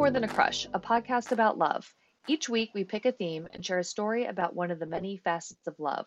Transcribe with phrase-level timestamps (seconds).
[0.00, 1.94] More Than a Crush, a podcast about love.
[2.26, 5.18] Each week we pick a theme and share a story about one of the many
[5.18, 6.06] facets of love.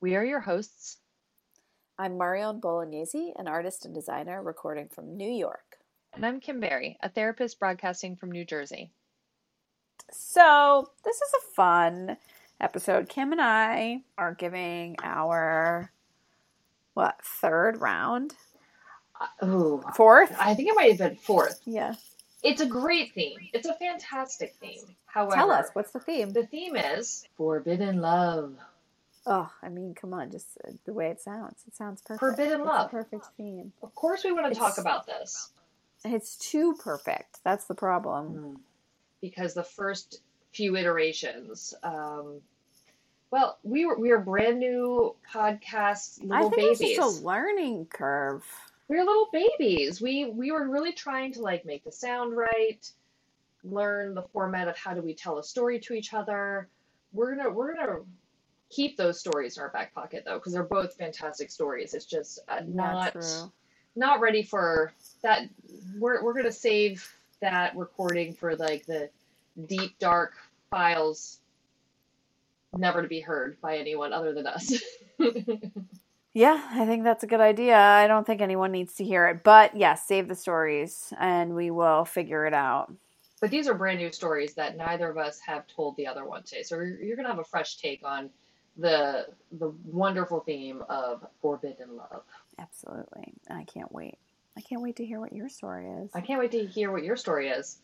[0.00, 0.98] We are your hosts.
[1.98, 5.78] I'm Marion Bolognese, an artist and designer recording from New York.
[6.14, 8.92] And I'm Kim Berry, a therapist broadcasting from New Jersey.
[10.12, 12.16] So, this is a fun
[12.60, 13.08] episode.
[13.08, 15.90] Kim and I are giving our,
[16.94, 18.34] what, third round?
[19.40, 20.32] Oh, Fourth?
[20.38, 21.60] I think it might have been fourth.
[21.64, 21.96] Yeah.
[22.42, 23.38] It's a great theme.
[23.52, 24.96] It's a fantastic theme.
[25.06, 26.30] However, Tell us, what's the theme?
[26.30, 28.54] the theme is forbidden love.
[29.26, 31.62] Oh, I mean, come on, just uh, the way it sounds.
[31.68, 32.18] It sounds perfect.
[32.20, 32.86] Forbidden It's love.
[32.86, 33.72] a perfect theme.
[33.82, 35.50] Of course, we want to talk about this
[36.04, 37.38] It's too perfect.
[37.44, 38.58] That's the problem.
[39.20, 40.20] because the first
[40.52, 41.72] few iterations.
[41.84, 42.40] Um,
[43.30, 46.80] well, we were we were brand new podcast I think babies.
[46.80, 48.44] it's just a learning curve.
[48.92, 50.02] We were little babies.
[50.02, 52.86] We we were really trying to like make the sound right,
[53.64, 56.68] learn the format of how do we tell a story to each other.
[57.14, 58.00] We're gonna we're gonna
[58.68, 61.94] keep those stories in our back pocket though because they're both fantastic stories.
[61.94, 63.50] It's just uh, not Not
[63.96, 65.48] not ready for that.
[65.98, 69.08] We're we're gonna save that recording for like the
[69.68, 70.34] deep dark
[70.68, 71.40] files,
[72.76, 74.70] never to be heard by anyone other than us.
[76.34, 77.76] Yeah, I think that's a good idea.
[77.76, 79.44] I don't think anyone needs to hear it.
[79.44, 82.92] But yes, save the stories and we will figure it out.
[83.40, 86.42] But these are brand new stories that neither of us have told the other one
[86.44, 86.62] today.
[86.62, 88.30] So you're, you're going to have a fresh take on
[88.78, 89.26] the
[89.58, 92.22] the wonderful theme of forbidden love.
[92.58, 93.34] Absolutely.
[93.50, 94.16] I can't wait.
[94.56, 96.10] I can't wait to hear what your story is.
[96.14, 97.78] I can't wait to hear what your story is.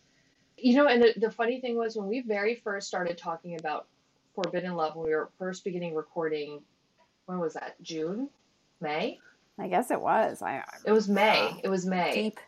[0.56, 3.86] You know, and the, the funny thing was when we very first started talking about
[4.34, 6.62] forbidden love, when we were first beginning recording,
[7.26, 7.74] when was that?
[7.82, 8.30] June?
[8.80, 9.18] May?
[9.58, 10.42] I guess it was.
[10.42, 11.60] I It was May.
[11.62, 12.14] It was May.
[12.14, 12.40] deep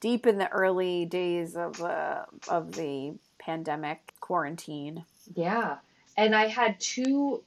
[0.00, 5.04] deep in the early days of uh, of the pandemic quarantine.
[5.34, 5.78] Yeah.
[6.16, 7.42] And I had two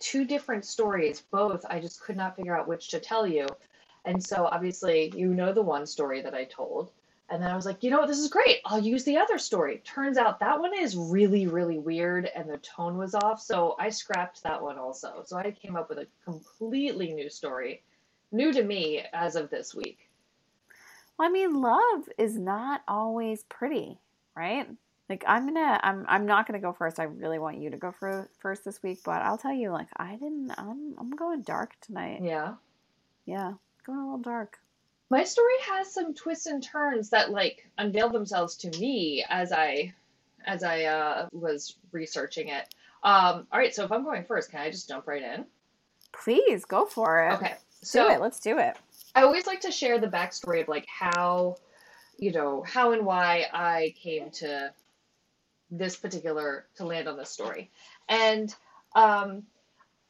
[0.00, 3.46] two different stories, both I just could not figure out which to tell you.
[4.04, 6.92] And so obviously you know the one story that I told.
[7.30, 8.58] And then I was like, you know what, this is great.
[8.64, 9.82] I'll use the other story.
[9.84, 13.40] Turns out that one is really, really weird and the tone was off.
[13.42, 15.22] So I scrapped that one also.
[15.26, 17.82] So I came up with a completely new story,
[18.32, 20.08] new to me as of this week.
[21.18, 23.98] Well, I mean, love is not always pretty,
[24.34, 24.66] right?
[25.10, 26.98] Like I'm gonna, I'm, I'm not gonna go first.
[26.98, 29.88] I really want you to go for, first this week, but I'll tell you, like,
[29.96, 30.52] I didn't.
[30.56, 32.20] I'm, I'm going dark tonight.
[32.22, 32.54] Yeah.
[33.26, 33.52] Yeah,
[33.84, 34.58] going a little dark.
[35.10, 39.94] My story has some twists and turns that like unveiled themselves to me as I
[40.46, 42.74] as I uh, was researching it.
[43.02, 45.44] Um, all right, so if I'm going first, can I just jump right in?
[46.12, 47.34] Please go for it.
[47.34, 47.54] Okay.
[47.80, 48.20] do So it.
[48.20, 48.76] Let's do it.
[49.14, 51.56] I always like to share the backstory of like how,
[52.18, 54.72] you know, how and why I came to
[55.70, 57.70] this particular to land on this story.
[58.08, 58.54] And
[58.94, 59.44] um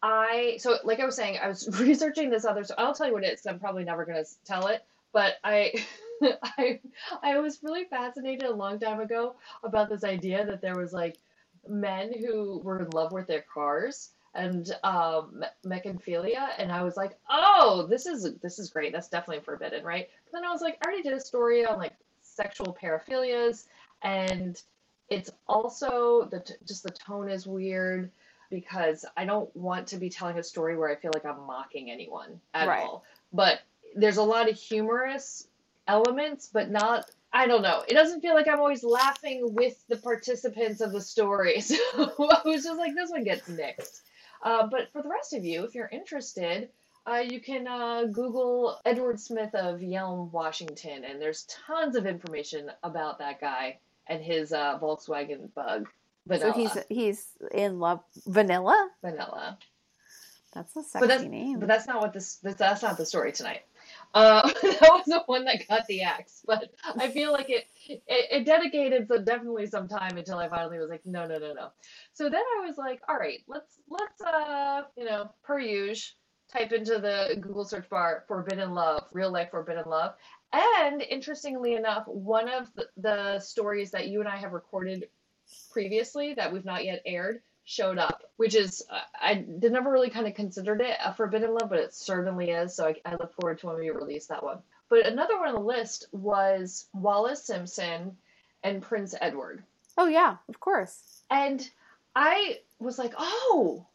[0.03, 3.13] I so like I was saying, I was researching this other so I'll tell you
[3.13, 3.47] what it is.
[3.47, 5.73] I'm probably never gonna tell it, but I
[6.43, 6.81] I
[7.23, 11.19] I was really fascinated a long time ago about this idea that there was like
[11.69, 17.19] men who were in love with their cars and um mechanophilia and I was like,
[17.29, 18.93] "Oh, this is this is great.
[18.93, 21.79] That's definitely forbidden, right?" But then I was like, I already did a story on
[21.79, 23.67] like sexual paraphilias
[24.03, 24.63] and
[25.09, 28.11] it's also the t- just the tone is weird
[28.51, 31.91] because I don't want to be telling a story where I feel like I'm mocking
[31.91, 32.83] anyone at Right.
[32.83, 33.05] all.
[33.33, 33.61] But
[33.95, 35.49] there's a lot of humorous
[35.87, 37.11] elements, but not.
[37.33, 37.83] I don't know.
[37.87, 41.61] It doesn't feel like I'm always laughing with the participants of the story.
[41.61, 44.03] So I was just like, this one gets mixed.
[44.43, 46.71] Uh, but for the rest of you, if you're interested,
[47.07, 52.71] uh, you can uh, Google Edward Smith of Yelm, Washington, and there's tons of information
[52.83, 55.89] about that guy and his uh, Volkswagen Bug.
[56.29, 56.53] Vanilla.
[56.53, 58.01] So he's he's in love.
[58.27, 58.91] Vanilla.
[59.03, 59.59] Vanilla.
[60.55, 61.59] That's a sexy But that's name.
[61.61, 63.63] but that's not what this that's, not the story tonight.
[64.15, 68.03] Uh, that was the one that got the axe, but I feel like it, it
[68.09, 71.69] it dedicated so definitely some time until I finally was like, no, no, no, no.
[72.13, 76.15] So then I was like, all right, let's let's uh you know per usual
[76.51, 80.15] type into the Google search bar forbidden love, real life forbidden love,
[80.53, 85.09] and interestingly enough, one of the, the stories that you and I have recorded
[85.79, 88.85] previously that we've not yet aired showed up, which is
[89.23, 92.75] I did never really kind of considered it a forbidden love, but it certainly is.
[92.75, 94.59] So I, I look forward to when we release that one.
[94.89, 98.17] But another one on the list was Wallis Simpson
[98.65, 99.63] and Prince Edward,
[99.97, 101.23] oh yeah, of course.
[101.31, 101.65] and
[102.17, 103.87] I was like, oh,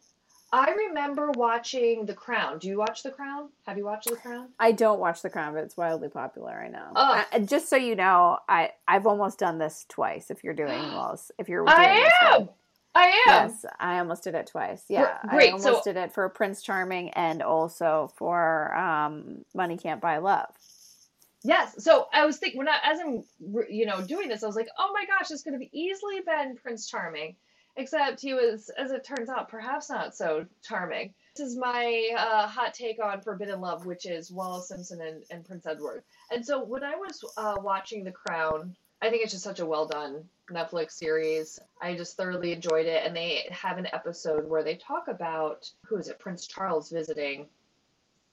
[0.54, 2.58] I remember watching The Crown.
[2.58, 3.48] Do you watch The Crown?
[3.66, 4.50] Have you watched The Crown?
[4.60, 6.92] I don't watch The Crown, but it's wildly popular right now.
[6.94, 7.26] Ugh.
[7.32, 10.30] I, just so you know, I I've almost done this twice.
[10.30, 12.40] If you're doing Wallis, if you're doing I am.
[12.42, 12.48] one.
[12.94, 13.48] I am.
[13.48, 14.84] Yes, I almost did it twice.
[14.88, 19.76] Yeah, great, I almost so- did it for Prince Charming and also for um, Money
[19.76, 20.50] Can't Buy Love.
[21.42, 21.82] Yes.
[21.82, 23.24] So I was thinking when I, as I'm,
[23.68, 26.56] you know, doing this, I was like, oh my gosh, this could have easily been
[26.56, 27.34] Prince Charming,
[27.76, 31.12] except he was, as it turns out, perhaps not so charming.
[31.36, 35.44] This is my uh, hot take on Forbidden Love, which is Wallis Simpson and, and
[35.44, 36.04] Prince Edward.
[36.30, 39.66] And so when I was uh, watching The Crown, I think it's just such a
[39.66, 41.58] well done Netflix series.
[41.80, 43.04] I just thoroughly enjoyed it.
[43.04, 47.46] And they have an episode where they talk about who is it, Prince Charles visiting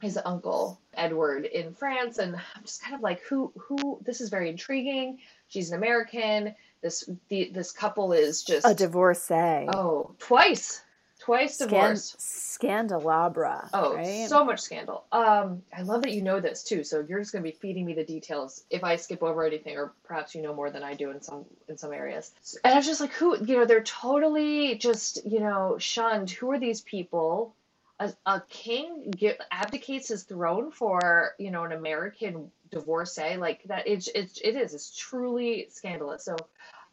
[0.02, 4.00] his uncle Edward in France, and I'm just kind of like, who, who?
[4.04, 5.20] This is very intriguing.
[5.48, 6.56] She's an American.
[6.82, 9.68] This, the, this couple is just A divorcee.
[9.74, 10.82] oh, twice,
[11.20, 12.20] twice Scan- divorced.
[12.20, 13.70] Scandalabra.
[13.74, 14.28] Oh, right?
[14.28, 15.04] so much scandal.
[15.12, 16.84] Um, I love that you know this too.
[16.84, 19.78] So you're just going to be feeding me the details if I skip over anything,
[19.78, 22.32] or perhaps you know more than I do in some in some areas.
[22.64, 23.38] And I was just like, who?
[23.46, 26.30] You know, they're totally just you know shunned.
[26.32, 27.54] Who are these people?
[28.00, 33.88] A, a king get, abdicates his throne for you know an American divorcee like that.
[33.88, 34.74] It's it's it is.
[34.74, 36.26] It's truly scandalous.
[36.26, 36.36] So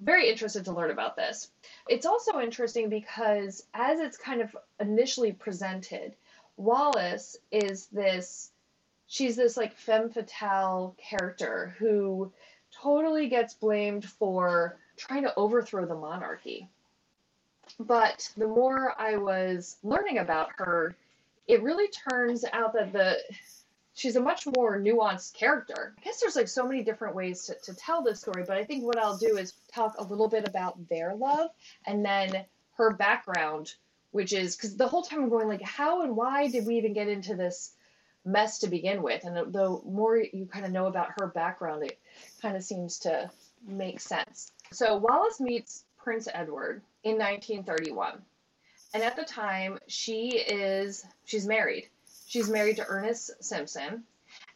[0.00, 1.50] very interested to learn about this.
[1.88, 6.14] It's also interesting because as it's kind of initially presented,
[6.56, 8.50] Wallis is this
[9.06, 12.30] she's this like femme fatale character who
[12.70, 16.68] totally gets blamed for trying to overthrow the monarchy.
[17.78, 20.94] But the more I was learning about her,
[21.46, 23.18] it really turns out that the
[23.98, 25.94] she's a much more nuanced character.
[25.98, 28.64] I guess there's like so many different ways to, to tell this story, but I
[28.64, 31.50] think what I'll do is talk a little bit about their love
[31.84, 32.44] and then
[32.76, 33.74] her background,
[34.12, 36.92] which is because the whole time I'm going like, how and why did we even
[36.92, 37.72] get into this
[38.24, 39.24] mess to begin with?
[39.24, 41.98] And the more you kind of know about her background, it
[42.40, 43.30] kind of seems to
[43.66, 44.52] make sense.
[44.70, 48.22] So Wallis meets Prince Edward in 1931.
[48.94, 51.88] And at the time, she is she's married.
[52.28, 54.04] She's married to Ernest Simpson,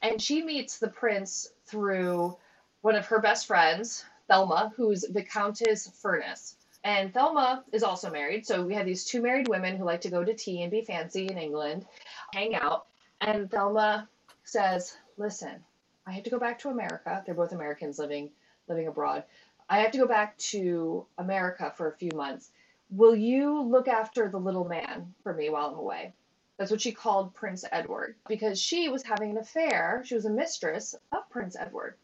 [0.02, 2.36] and she meets the prince through
[2.82, 6.56] one of her best friends, Thelma, who's Viscountess Furness.
[6.84, 10.10] And Thelma is also married, so we have these two married women who like to
[10.10, 11.86] go to tea and be fancy in England,
[12.34, 12.88] hang out.
[13.22, 14.06] And Thelma
[14.44, 15.64] says, "Listen,
[16.06, 17.22] I have to go back to America.
[17.24, 18.32] They're both Americans living
[18.68, 19.24] living abroad.
[19.70, 22.50] I have to go back to America for a few months.
[22.90, 26.12] Will you look after the little man for me while I'm away?"
[26.62, 30.04] That's what she called Prince Edward because she was having an affair.
[30.06, 31.96] She was a mistress of Prince Edward.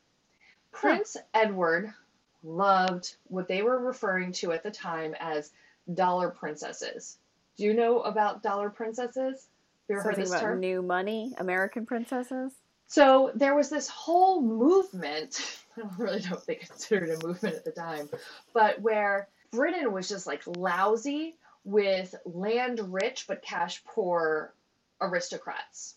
[0.72, 1.94] Prince Edward
[2.42, 5.52] loved what they were referring to at the time as
[5.94, 7.18] dollar princesses.
[7.56, 9.46] Do you know about dollar princesses?
[9.86, 10.58] Have you ever heard Something this about term?
[10.58, 12.50] new money, American princesses.
[12.88, 15.60] So there was this whole movement.
[15.76, 18.08] I really don't really know if they considered a movement at the time,
[18.52, 24.54] but where Britain was just like lousy with land rich but cash poor
[25.00, 25.94] aristocrats.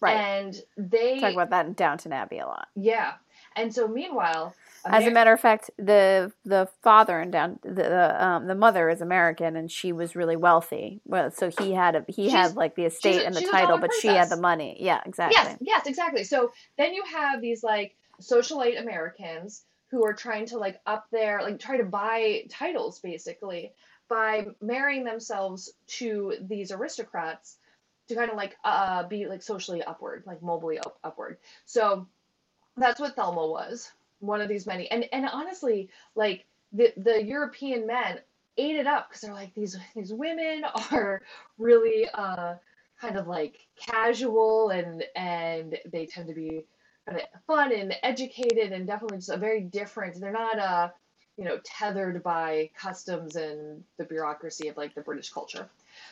[0.00, 0.14] Right.
[0.16, 2.68] And they, Talk about that in Downton Abbey a lot.
[2.74, 3.14] yeah.
[3.54, 4.54] And so meanwhile,
[4.86, 8.88] As a matter of fact, the the father and down the the, um, the mother
[8.88, 11.02] is American, and she was really wealthy.
[11.04, 13.76] Well, so he had a he She's- had like the estate a- and the title,
[13.76, 14.78] but she had the money.
[14.80, 15.36] Yeah, exactly.
[15.38, 16.24] Yes, yes, exactly.
[16.24, 21.42] So then you have these like socialite Americans who are trying to like up their
[21.42, 23.72] like try to buy titles basically
[24.12, 27.56] by marrying themselves to these aristocrats
[28.08, 31.38] to kind of like uh be like socially upward, like mobily up- upward.
[31.64, 32.06] So
[32.76, 33.90] that's what Thelma was,
[34.20, 34.90] one of these many.
[34.90, 38.18] And and honestly, like the the European men
[38.58, 41.22] ate it up because they're like these these women are
[41.56, 42.56] really uh
[43.00, 46.66] kind of like casual and and they tend to be
[47.08, 50.88] kind of fun and educated and definitely just a very different they're not uh
[51.36, 55.68] you know tethered by customs and the bureaucracy of like the british culture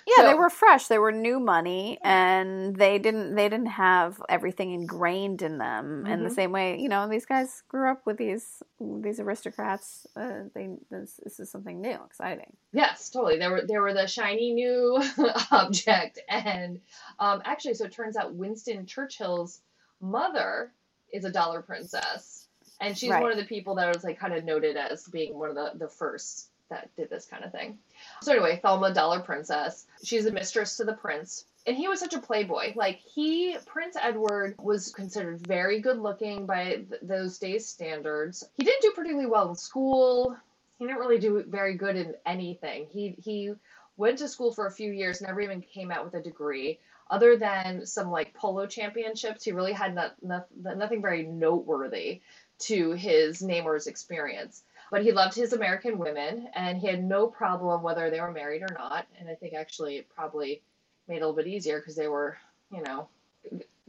[0.07, 0.89] Yeah, they were fresh.
[0.89, 6.23] They were new money, and they didn't they didn't have everything ingrained in them in
[6.23, 6.79] the same way.
[6.79, 10.07] You know, these guys grew up with these these aristocrats.
[10.15, 12.53] Uh, they this, this is something new, exciting.
[12.73, 15.03] yes totally they were they were the shiny new
[15.51, 16.81] object and
[17.19, 19.61] um actually so it turns out winston churchill's
[20.01, 20.73] mother
[21.13, 22.40] is a dollar princess
[22.81, 23.23] and she's Right.
[23.23, 25.73] one of the people that was like kind of noted as being one of the
[25.77, 27.79] the first that did this kind of thing.
[28.23, 31.45] So anyway thelma dollar princess she's a mistress to the prince.
[31.67, 32.73] And he was such a playboy.
[32.75, 38.49] Like he prince edward was considered very good looking by th- those days standards.
[38.57, 40.37] He didn't do particularly well in school.
[40.79, 42.87] He didn't really do very good in anything.
[42.91, 43.53] He he
[43.97, 46.79] went to school for a few years, never even came out with a degree.
[47.11, 52.23] Other than some like polo championships, he really had not, not, nothing very noteworthy
[52.61, 54.63] to his name or his experience.
[54.91, 58.63] But he loved his American women and he had no problem whether they were married
[58.63, 59.07] or not.
[59.19, 60.63] And I think actually it probably
[61.09, 62.37] made it a little bit easier because they were,
[62.73, 63.09] you know,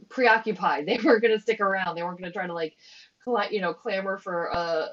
[0.08, 0.86] preoccupied.
[0.86, 1.96] They weren't going to stick around.
[1.96, 2.76] They weren't going to try to like,
[3.50, 4.86] you know, clamor for uh,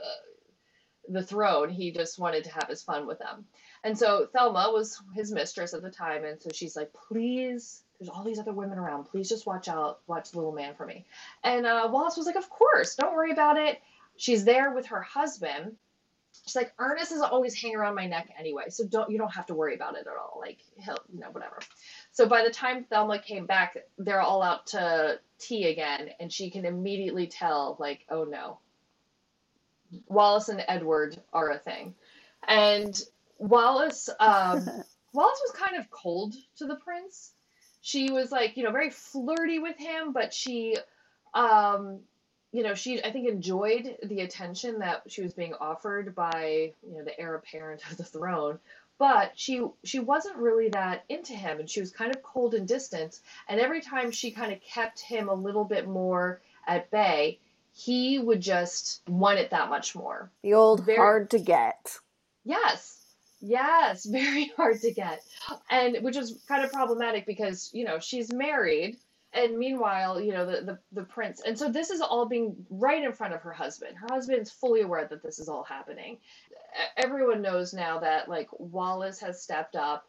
[1.07, 1.69] the throne.
[1.69, 3.45] He just wanted to have his fun with them.
[3.83, 6.25] And so Thelma was his mistress at the time.
[6.25, 9.05] And so she's like, please, there's all these other women around.
[9.05, 11.05] Please just watch out, watch the little man for me.
[11.43, 13.79] And uh, Wallis was like, of course, don't worry about it.
[14.17, 15.75] She's there with her husband
[16.45, 19.45] she's like Ernest is always hanging around my neck anyway, so don't you don't have
[19.47, 20.39] to worry about it at all.
[20.39, 21.59] Like he'll you know whatever.
[22.11, 26.49] So by the time Thelma came back, they're all out to tea again, and she
[26.49, 28.59] can immediately tell like oh no,
[30.07, 31.95] Wallis and Edward are a thing,
[32.47, 32.99] and
[33.37, 34.59] Wallis um,
[35.13, 37.33] Wallis was kind of cold to the prince.
[37.81, 40.77] She was like you know very flirty with him, but she
[41.33, 41.99] um
[42.51, 46.97] you know, she I think enjoyed the attention that she was being offered by, you
[46.97, 48.59] know, the heir apparent of the throne,
[48.97, 52.67] but she she wasn't really that into him and she was kind of cold and
[52.67, 57.39] distant, and every time she kind of kept him a little bit more at bay,
[57.73, 60.29] he would just want it that much more.
[60.43, 61.97] The old very, hard to get.
[62.43, 62.98] Yes.
[63.41, 65.21] Yes, very hard to get.
[65.69, 68.97] And which is kind of problematic because, you know, she's married
[69.33, 71.41] and meanwhile, you know, the, the, the prince.
[71.45, 73.95] And so this is all being right in front of her husband.
[73.97, 76.17] Her husband's fully aware that this is all happening.
[76.97, 80.07] Everyone knows now that like Wallis has stepped up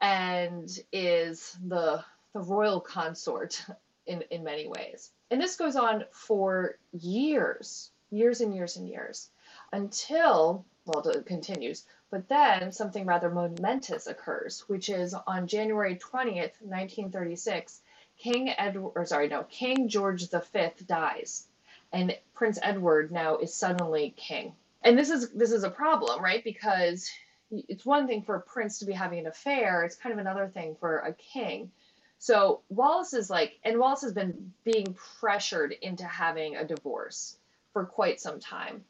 [0.00, 3.62] and is the the royal consort
[4.06, 5.10] in in many ways.
[5.30, 9.28] And this goes on for years, years and years and years
[9.72, 11.84] until well it continues.
[12.12, 17.80] But then something rather momentous occurs, which is on January 20th, 1936
[18.18, 21.48] King Edward, or sorry, no, King George V dies,
[21.90, 24.54] and Prince Edward now is suddenly king.
[24.82, 26.44] And this is this is a problem, right?
[26.44, 27.10] Because
[27.50, 30.48] it's one thing for a prince to be having an affair; it's kind of another
[30.48, 31.72] thing for a king.
[32.18, 37.38] So Wallis is like, and Wallis has been being pressured into having a divorce
[37.72, 38.84] for quite some time.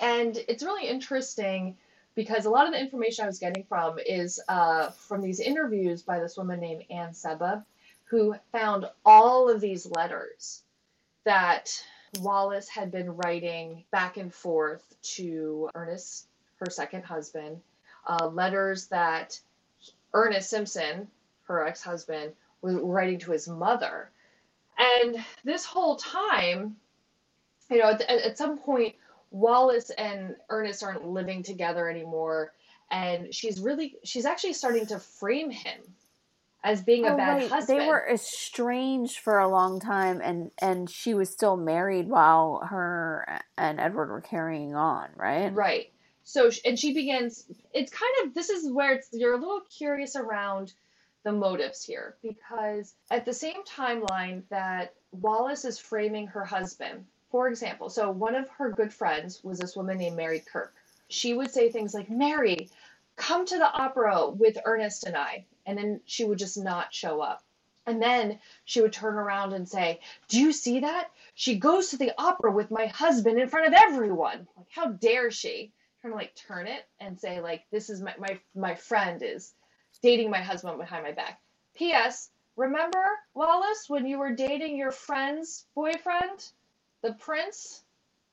[0.00, 1.76] And it's really interesting
[2.18, 6.02] because a lot of the information I was getting from is uh, from these interviews
[6.02, 7.64] by this woman named Anne Sebba,
[8.06, 10.64] who found all of these letters
[11.22, 11.70] that
[12.18, 14.82] Wallis had been writing back and forth
[15.14, 17.60] to Ernest, her second husband,
[18.04, 19.38] uh, letters that
[20.12, 21.06] Ernest Simpson,
[21.44, 22.32] her ex husband,
[22.62, 24.10] was writing to his mother.
[24.76, 26.74] And this whole time,
[27.70, 28.96] you know, at, at some point,
[29.30, 32.52] Wallis and Ernest aren't living together anymore.
[32.90, 35.80] And she's really, she's actually starting to frame him
[36.64, 37.50] as being oh, a bad right.
[37.50, 37.80] husband.
[37.80, 43.40] They were estranged for a long time, and and she was still married while her
[43.56, 45.54] and Edward were carrying on, right?
[45.54, 45.92] Right.
[46.24, 47.44] So and she begins.
[47.72, 50.72] It's kind of this is where it's you're a little curious around
[51.24, 57.48] the motives here because at the same timeline that Wallis is framing her husband, for
[57.48, 60.74] example, so one of her good friends was this woman named Mary Kirk.
[61.08, 62.70] She would say things like, "Mary,
[63.16, 67.20] come to the opera with Ernest and I." and then she would just not show
[67.20, 67.44] up.
[67.86, 71.10] And then she would turn around and say, Do you see that?
[71.34, 74.48] She goes to the opera with my husband in front of everyone.
[74.56, 75.72] Like, how dare she?
[76.00, 79.52] Trying to like turn it and say, like, this is my, my, my friend is
[80.02, 81.38] dating my husband behind my back.
[81.74, 82.30] P.S.
[82.56, 83.04] Remember,
[83.34, 86.50] Wallis, when you were dating your friend's boyfriend,
[87.02, 87.84] the prince?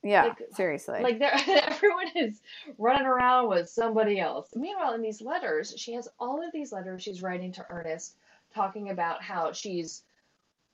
[0.03, 1.01] Yeah, like, seriously.
[1.01, 2.41] Like everyone is
[2.77, 4.49] running around with somebody else.
[4.55, 8.15] Meanwhile, in these letters, she has all of these letters she's writing to Ernest
[8.53, 10.03] talking about how she's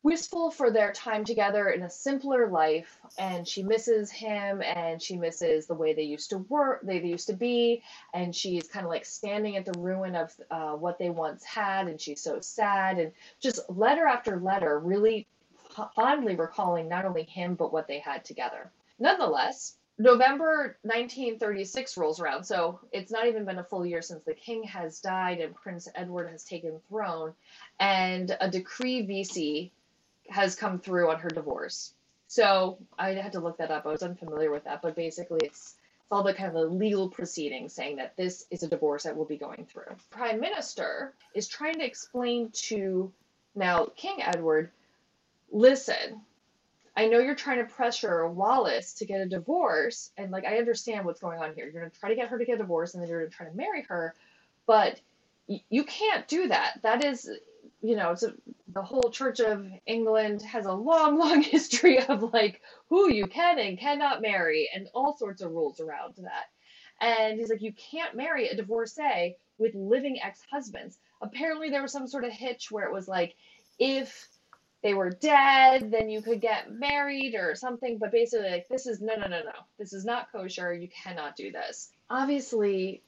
[0.03, 5.15] wistful for their time together in a simpler life and she misses him and she
[5.15, 7.83] misses the way they used to work they used to be
[8.15, 11.87] and she's kind of like standing at the ruin of uh, what they once had
[11.87, 15.27] and she's so sad and just letter after letter really
[15.95, 22.43] fondly recalling not only him but what they had together Nonetheless, November 1936 rolls around,
[22.43, 25.87] so it's not even been a full year since the king has died and Prince
[25.95, 27.33] Edward has taken throne,
[27.79, 29.71] and a decree nisi
[30.29, 31.95] has come through on her divorce.
[32.27, 33.87] So I had to look that up.
[33.87, 35.75] I was unfamiliar with that, but basically it's
[36.11, 39.15] it's all the kind of the legal proceedings saying that this is a divorce that
[39.15, 39.95] we'll be going through.
[40.11, 43.11] Prime Minister is trying to explain to
[43.55, 44.69] now King Edward,
[45.51, 46.21] listen,
[46.95, 51.05] I know you're trying to pressure Wallis to get a divorce, and like I understand
[51.05, 51.65] what's going on here.
[51.65, 53.47] You're gonna try to get her to get a divorce, and then you're gonna try
[53.47, 54.13] to marry her,
[54.65, 54.99] but
[55.47, 56.79] y- you can't do that.
[56.83, 57.29] That is,
[57.81, 58.33] you know, it's a,
[58.73, 63.59] the whole Church of England has a long, long history of like who you can
[63.59, 66.49] and cannot marry and all sorts of rules around that.
[66.99, 70.99] And he's like, you can't marry a divorcee with living ex-husbands.
[71.21, 73.35] Apparently, there was some sort of hitch where it was like,
[73.79, 74.27] if
[74.83, 77.97] they were dead, then you could get married or something.
[77.97, 79.51] But basically, like, this is no, no, no, no.
[79.77, 80.73] This is not kosher.
[80.73, 81.89] You cannot do this.
[82.09, 83.01] Obviously,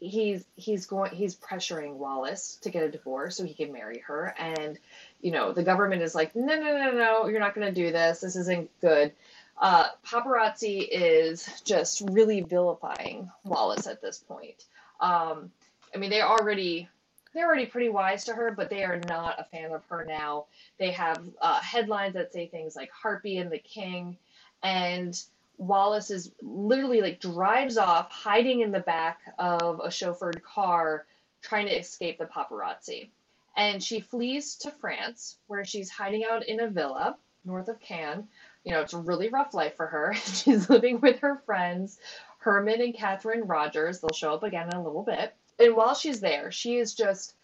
[0.00, 4.34] he's he's going he's pressuring Wallis to get a divorce so he can marry her
[4.38, 4.78] and
[5.20, 7.92] you know the government is like no no no no you're not going to do
[7.92, 9.12] this this isn't good
[9.60, 14.64] uh, paparazzi is just really vilifying Wallis at this point
[15.00, 15.52] um,
[15.94, 16.88] I mean they already
[17.32, 20.46] they're already pretty wise to her but they are not a fan of her now
[20.78, 24.16] they have uh, headlines that say things like Harpy and the King
[24.62, 25.20] and
[25.60, 31.06] Wallis is literally like drives off, hiding in the back of a chauffeured car,
[31.42, 33.10] trying to escape the paparazzi.
[33.56, 38.26] And she flees to France, where she's hiding out in a villa north of Cannes.
[38.64, 40.14] You know, it's a really rough life for her.
[40.14, 41.98] she's living with her friends,
[42.38, 44.00] Herman and Catherine Rogers.
[44.00, 45.34] They'll show up again in a little bit.
[45.60, 47.34] And while she's there, she is just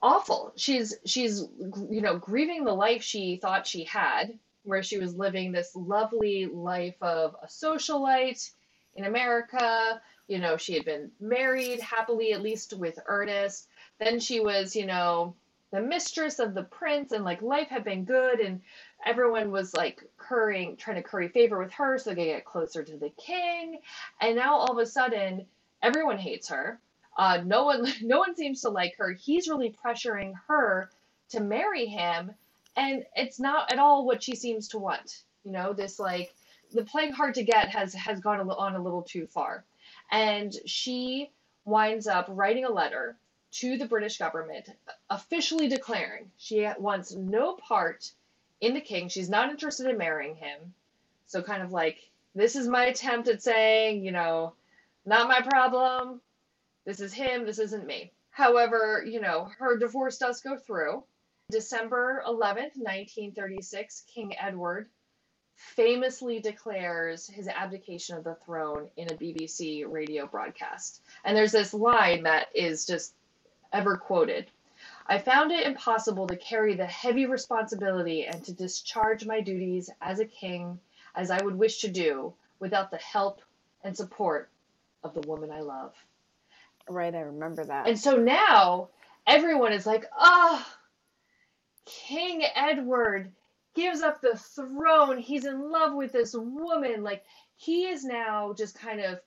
[0.00, 0.52] awful.
[0.56, 1.44] She's she's
[1.90, 6.46] you know grieving the life she thought she had where she was living this lovely
[6.46, 8.50] life of a socialite
[8.94, 10.00] in America.
[10.28, 13.68] You know, she had been married happily, at least with Ernest.
[13.98, 15.34] Then she was, you know,
[15.72, 18.60] the mistress of the prince, and like life had been good, and
[19.04, 22.96] everyone was like currying, trying to curry favor with her so they get closer to
[22.96, 23.78] the king.
[24.20, 25.46] And now all of a sudden,
[25.82, 26.80] everyone hates her.
[27.20, 29.12] Uh, no one, no one seems to like her.
[29.12, 30.90] He's really pressuring her
[31.30, 32.32] to marry him
[32.76, 35.22] and it's not at all what she seems to want.
[35.44, 36.34] You know, this like
[36.72, 39.64] the playing hard to get has has gone on a little too far,
[40.10, 41.30] and she
[41.64, 43.16] winds up writing a letter
[43.52, 44.68] to the British government,
[45.08, 48.12] officially declaring she wants no part
[48.60, 49.08] in the king.
[49.08, 50.74] She's not interested in marrying him.
[51.26, 51.98] So kind of like
[52.34, 54.52] this is my attempt at saying, you know,
[55.04, 56.20] not my problem.
[56.90, 57.46] This is him.
[57.46, 58.10] This isn't me.
[58.32, 61.04] However, you know, her divorce does go through
[61.48, 64.88] December 11th, 1936, King Edward
[65.54, 71.00] famously declares his abdication of the throne in a BBC radio broadcast.
[71.24, 73.14] And there's this line that is just
[73.72, 74.50] ever quoted.
[75.06, 80.18] I found it impossible to carry the heavy responsibility and to discharge my duties as
[80.18, 80.80] a king
[81.14, 83.42] as I would wish to do without the help
[83.84, 84.48] and support
[85.04, 85.94] of the woman I love.
[86.90, 87.86] Right, I remember that.
[87.86, 88.88] And so now
[89.24, 90.66] everyone is like, oh,
[91.86, 93.30] King Edward
[93.76, 95.18] gives up the throne.
[95.18, 97.04] He's in love with this woman.
[97.04, 97.22] Like,
[97.54, 99.20] he is now just kind of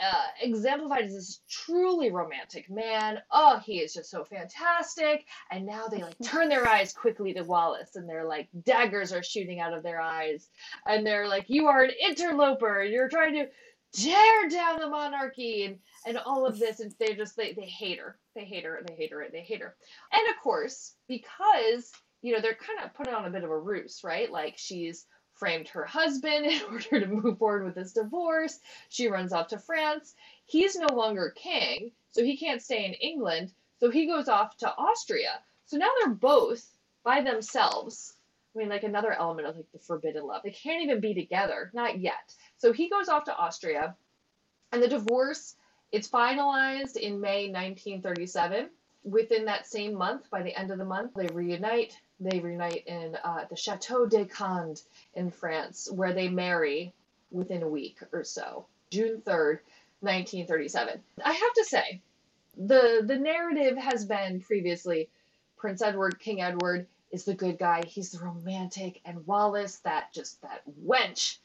[0.00, 3.20] uh, exemplified as this truly romantic man.
[3.30, 5.26] Oh, he is just so fantastic.
[5.50, 9.22] And now they like turn their eyes quickly to Wallis and they're like daggers are
[9.22, 10.48] shooting out of their eyes.
[10.86, 12.82] And they're like, You are an interloper.
[12.82, 13.46] You're trying to
[13.92, 16.80] tear down the monarchy and, and all of this.
[16.80, 18.18] And they just, they, they hate her.
[18.34, 18.82] They hate her.
[18.86, 19.22] They hate her.
[19.22, 19.74] And they hate her.
[20.12, 23.58] And of course, because, you know, they're kind of putting on a bit of a
[23.58, 24.30] ruse, right?
[24.30, 25.06] Like she's
[25.38, 28.58] framed her husband in order to move forward with this divorce.
[28.88, 30.14] She runs off to France.
[30.46, 33.52] He's no longer king, so he can't stay in England.
[33.80, 35.40] So he goes off to Austria.
[35.66, 36.66] So now they're both
[37.04, 38.14] by themselves.
[38.54, 40.42] I mean, like another element of like the forbidden love.
[40.42, 42.34] They can't even be together, not yet.
[42.58, 43.96] So he goes off to Austria,
[44.72, 45.56] and the divorce
[45.90, 48.68] it's finalized in May 1937.
[49.04, 51.96] Within that same month, by the end of the month, they reunite.
[52.20, 54.82] They reunite in uh, the Chateau de Cande
[55.14, 56.92] in France, where they marry
[57.30, 59.60] within a week or so, June 3rd,
[60.00, 61.00] 1937.
[61.24, 62.00] I have to say,
[62.56, 65.08] the the narrative has been previously
[65.56, 70.42] Prince Edward, King Edward is the good guy, he's the romantic, and Wallis, that just
[70.42, 71.38] that wench,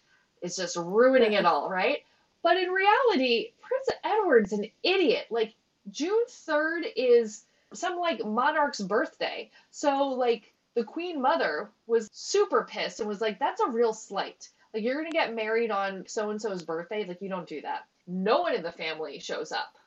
[0.43, 1.99] is just ruining it all, right?
[2.43, 5.25] But in reality, Prince Edward's an idiot.
[5.31, 5.55] Like
[5.89, 9.49] June 3rd is some like monarch's birthday.
[9.71, 14.49] So like the queen mother was super pissed and was like that's a real slight.
[14.73, 17.61] Like you're going to get married on so and so's birthday, like you don't do
[17.61, 17.85] that.
[18.05, 19.77] No one in the family shows up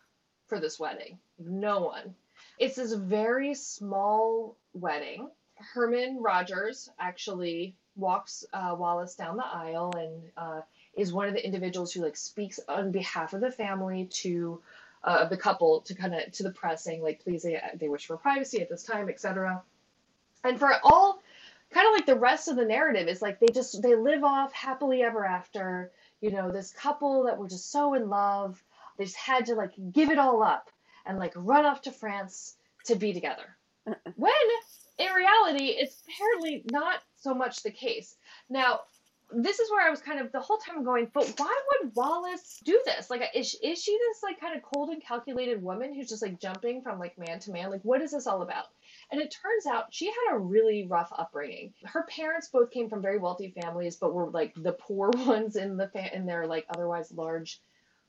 [0.47, 1.19] for this wedding.
[1.39, 2.15] No one.
[2.59, 5.29] It's this very small wedding.
[5.57, 10.61] Herman Rogers actually walks uh, Wallis down the aisle and uh,
[10.95, 14.61] is one of the individuals who like speaks on behalf of the family to
[15.05, 18.07] uh, the couple to kind of to the press saying like please they, they wish
[18.07, 19.63] for privacy at this time etc
[20.45, 21.21] and for all
[21.71, 24.53] kind of like the rest of the narrative is like they just they live off
[24.53, 25.91] happily ever after.
[26.21, 28.63] You know this couple that were just so in love
[28.97, 30.71] they just had to like give it all up
[31.05, 32.57] and like run off to France
[32.87, 33.57] to be together.
[34.17, 34.33] when
[34.99, 38.17] in reality, it's apparently not so much the case.
[38.49, 38.81] Now,
[39.33, 42.61] this is where I was kind of the whole time going, but why would Wallis
[42.65, 43.11] do this?
[43.11, 46.41] Like, is, is she this like kind of cold and calculated woman who's just like
[46.41, 47.71] jumping from like man to man?
[47.71, 48.67] Like, what is this all about?
[49.11, 51.73] And it turns out she had a really rough upbringing.
[51.85, 55.77] Her parents both came from very wealthy families, but were like the poor ones in
[55.77, 57.61] the fa- in their like otherwise large,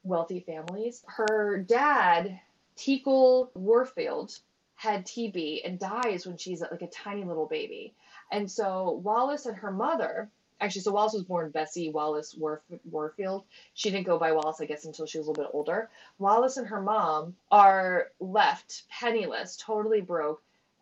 [0.04, 1.04] wealthy families.
[1.08, 2.40] Her dad,
[2.78, 4.38] Teackle Warfield,
[4.78, 7.94] had TB and dies when she's like a tiny little baby.
[8.32, 13.44] And so Wallis and her mother actually, so Wallis was born Bessie Wallis Warf- Warfield.
[13.74, 15.90] She didn't go by Wallis, I guess, until she was a little bit older.
[16.20, 20.42] Wallis and her mom are left penniless, totally broke,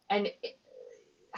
[0.09, 0.31] and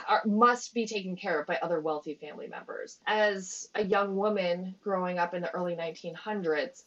[0.08, 3.00] are, must be taken care of by other wealthy family members.
[3.08, 6.84] As a young woman growing up in the early 1900s,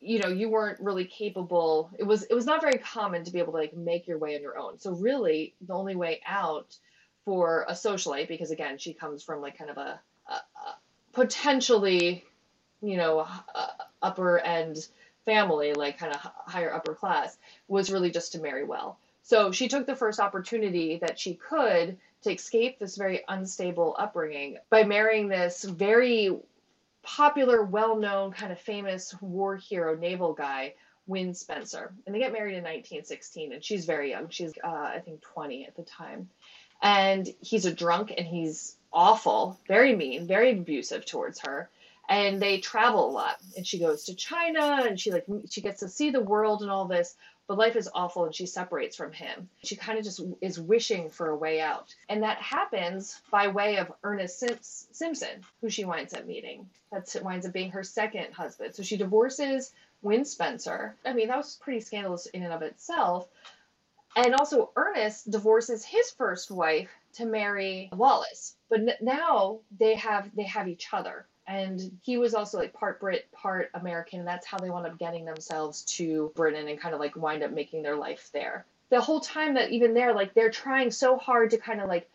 [0.00, 1.90] you know, you weren't really capable.
[1.98, 4.34] It was it was not very common to be able to like make your way
[4.34, 4.78] on your own.
[4.78, 6.76] So really, the only way out
[7.24, 10.76] for a socialite, because again, she comes from like kind of a, a, a
[11.12, 12.24] potentially,
[12.80, 13.20] you know,
[13.54, 13.66] uh,
[14.00, 14.88] upper end
[15.26, 17.36] family, like kind of higher upper class,
[17.68, 18.98] was really just to marry well.
[19.22, 24.56] So she took the first opportunity that she could to escape this very unstable upbringing
[24.70, 26.36] by marrying this very
[27.02, 30.74] popular, well known, kind of famous war hero naval guy,
[31.06, 31.92] Win Spencer.
[32.06, 34.28] And they get married in 1916, and she's very young.
[34.28, 36.28] She's, uh, I think, 20 at the time.
[36.82, 41.68] And he's a drunk and he's awful, very mean, very abusive towards her.
[42.08, 43.36] And they travel a lot.
[43.56, 46.70] And she goes to China and she like she gets to see the world and
[46.70, 47.14] all this,
[47.50, 49.48] but life is awful and she separates from him.
[49.64, 51.92] She kind of just is wishing for a way out.
[52.08, 54.38] And that happens by way of Ernest
[54.92, 56.68] Simpson, who she winds up meeting.
[56.92, 58.76] That winds up being her second husband.
[58.76, 60.94] So she divorces Win Spencer.
[61.04, 63.26] I mean, that was pretty scandalous in and of itself.
[64.14, 68.54] And also, Ernest divorces his first wife to marry Wallis.
[68.68, 73.30] But now they have they have each other, and he was also like part Brit,
[73.32, 77.00] part American, and that's how they wound up getting themselves to Britain and kind of
[77.00, 78.64] like wind up making their life there.
[78.90, 82.08] The whole time that even there, like they're trying so hard to kind of like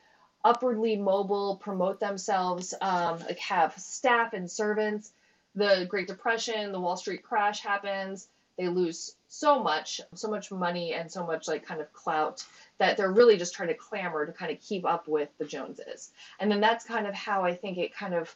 [0.45, 5.11] upwardly mobile, promote themselves, um, like have staff and servants.
[5.53, 10.93] The Great Depression, the Wall Street crash happens they lose so much, so much money
[10.93, 12.45] and so much like kind of clout
[12.77, 16.11] that they're really just trying to clamor to kind of keep up with the Joneses.
[16.39, 18.33] And then that's kind of how I think it kind of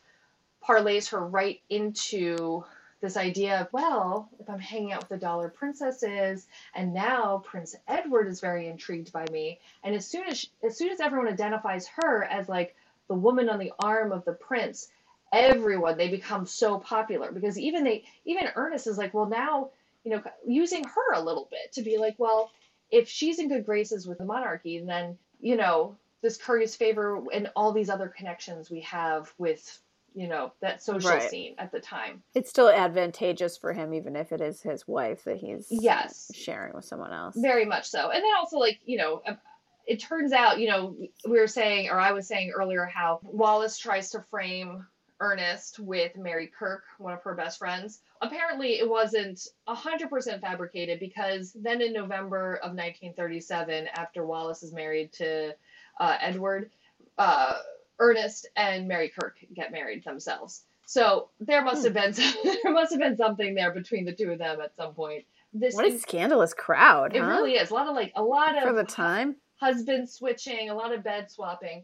[0.67, 2.63] parlays her right into
[3.01, 7.75] this idea of well if i'm hanging out with the dollar princesses and now prince
[7.87, 9.59] edward is very intrigued by me.
[9.83, 12.75] And as soon as she, as soon as everyone identifies her as like
[13.07, 14.89] the woman on the arm of the prince
[15.31, 17.31] everyone they become so popular.
[17.31, 19.69] Because even they even ernest is like well now
[20.03, 22.51] you know, using her a little bit to be like, well,
[22.91, 27.49] if she's in good graces with the monarchy, then, you know, this curries favor and
[27.55, 29.79] all these other connections we have with,
[30.13, 31.29] you know, that social right.
[31.29, 32.23] scene at the time.
[32.33, 36.73] It's still advantageous for him, even if it is his wife that he's yes sharing
[36.73, 37.35] with someone else.
[37.37, 38.09] Very much so.
[38.11, 39.37] And then also, like, you know, um,
[39.85, 40.95] it turns out, you know,
[41.27, 44.85] we were saying, or I was saying earlier, how wallis tries to frame
[45.19, 48.01] Ernest with Mary kirk one of her best friends.
[48.21, 55.11] Apparently, it wasn't 100% fabricated because then in November of 1937, after wallis is married
[55.13, 55.55] to
[55.99, 56.71] uh, Edward,
[57.17, 57.55] uh,
[57.99, 60.63] Ernest and Mary Kirk get married themselves.
[60.85, 61.99] So there must have hmm.
[61.99, 62.33] been some,
[62.63, 65.25] there must have been something there between the two of them at some point.
[65.53, 67.15] This what a scandalous crowd!
[67.15, 67.27] It huh?
[67.27, 70.75] really is a lot of like a lot of for the time husband switching, a
[70.75, 71.83] lot of bed swapping.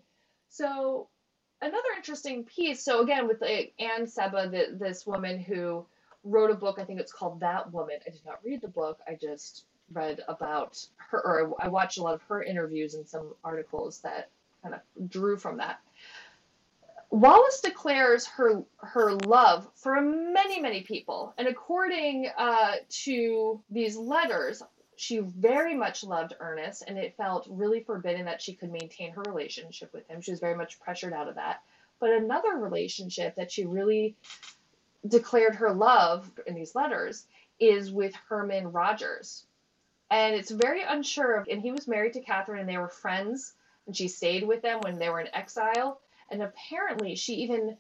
[0.50, 1.08] So
[1.62, 2.84] another interesting piece.
[2.84, 5.86] So again, with like, Anne Sebba, the, this woman who
[6.26, 6.80] wrote a book.
[6.80, 7.98] I think it's called That Woman.
[8.06, 9.00] I did not read the book.
[9.08, 13.36] I just read about her, or I watched a lot of her interviews and some
[13.44, 14.30] articles that
[14.66, 15.80] kind of drew from that.
[17.12, 24.62] Wallis declares her her love for many many people, and according uh, to these letters,
[24.98, 29.22] she very much loved Ernest, and it felt really forbidden that she could maintain her
[29.22, 30.22] relationship with him.
[30.22, 31.62] She was very much pressured out of that.
[32.00, 34.16] But another relationship that she really
[35.08, 37.26] declared her love in these letters
[37.60, 39.46] is with Herman Rogers.
[40.10, 43.54] And it's very unsure and he was married to Catherine and they were friends,
[43.88, 46.02] and she stayed with them when they were in exile.
[46.32, 47.78] And apparently, she even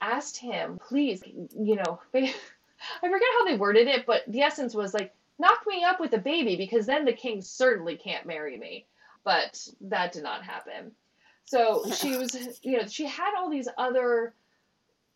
[0.00, 2.32] asked him, please, you know, I
[3.00, 6.18] forget how they worded it, but the essence was like, knock me up with a
[6.18, 8.86] baby because then the king certainly can't marry me.
[9.24, 10.92] But that did not happen.
[11.46, 14.34] So she was, you know, she had all these other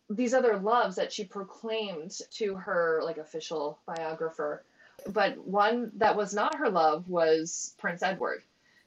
[0.09, 4.63] these other loves that she proclaimed to her like official biographer
[5.07, 8.43] But one that was not her love was Prince Edward.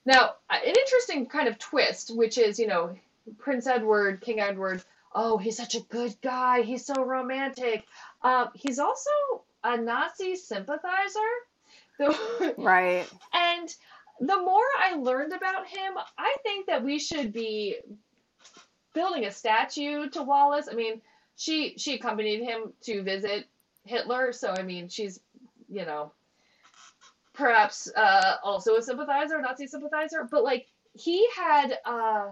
[0.06, 2.96] Now, an interesting kind of twist, which is, you know,
[3.38, 6.62] Prince Edward, King Edward, oh, he's such a good guy.
[6.62, 7.84] He's so romantic.
[8.22, 9.10] Uh, he's also
[9.64, 11.18] a Nazi sympathizer.
[12.58, 13.06] right.
[13.32, 13.74] And
[14.20, 17.76] the more I learned about him, I think that we should be
[18.94, 20.68] building a statue to Wallis.
[20.70, 21.02] I mean,
[21.36, 23.46] she she accompanied him to visit
[23.84, 25.20] Hitler, so I mean, she's
[25.68, 26.12] you know
[27.36, 32.28] perhaps uh, also a sympathizer, Nazi sympathizer, but like he had uh,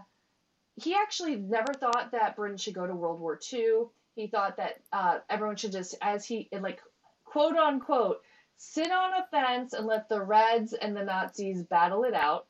[0.77, 3.85] he actually never thought that Britain should go to World War II.
[4.17, 6.81] He thought that uh, everyone should just, as he like
[7.25, 8.23] quote unquote,
[8.57, 12.47] sit on a fence and let the Reds and the Nazis battle it out.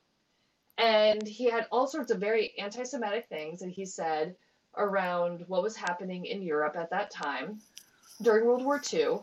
[0.79, 4.37] And he had all sorts of very anti Semitic things that he said
[4.77, 7.61] around what was happening in Europe at that time
[8.23, 9.21] during World War II.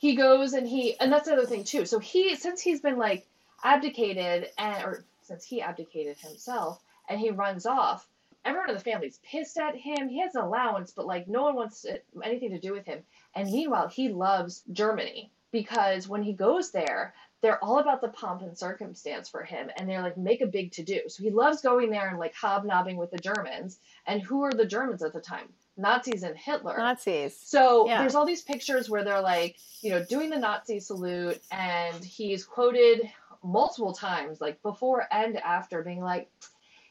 [0.00, 1.84] He goes and he, and that's the other thing too.
[1.84, 3.26] So he, since he's been like
[3.62, 8.08] abdicated, and, or since he abdicated himself and he runs off,
[8.42, 10.08] everyone in the family's pissed at him.
[10.08, 11.84] He has an allowance, but like no one wants
[12.24, 13.00] anything to do with him.
[13.34, 18.40] And meanwhile, he loves Germany because when he goes there, they're all about the pomp
[18.40, 21.00] and circumstance for him and they're like make a big to do.
[21.08, 23.78] So he loves going there and like hobnobbing with the Germans.
[24.06, 25.52] And who are the Germans at the time?
[25.80, 26.76] Nazis and Hitler.
[26.76, 27.36] Nazis.
[27.42, 28.00] So yeah.
[28.00, 32.44] there's all these pictures where they're like, you know, doing the Nazi salute and he's
[32.44, 33.10] quoted
[33.42, 36.30] multiple times, like before and after, being like,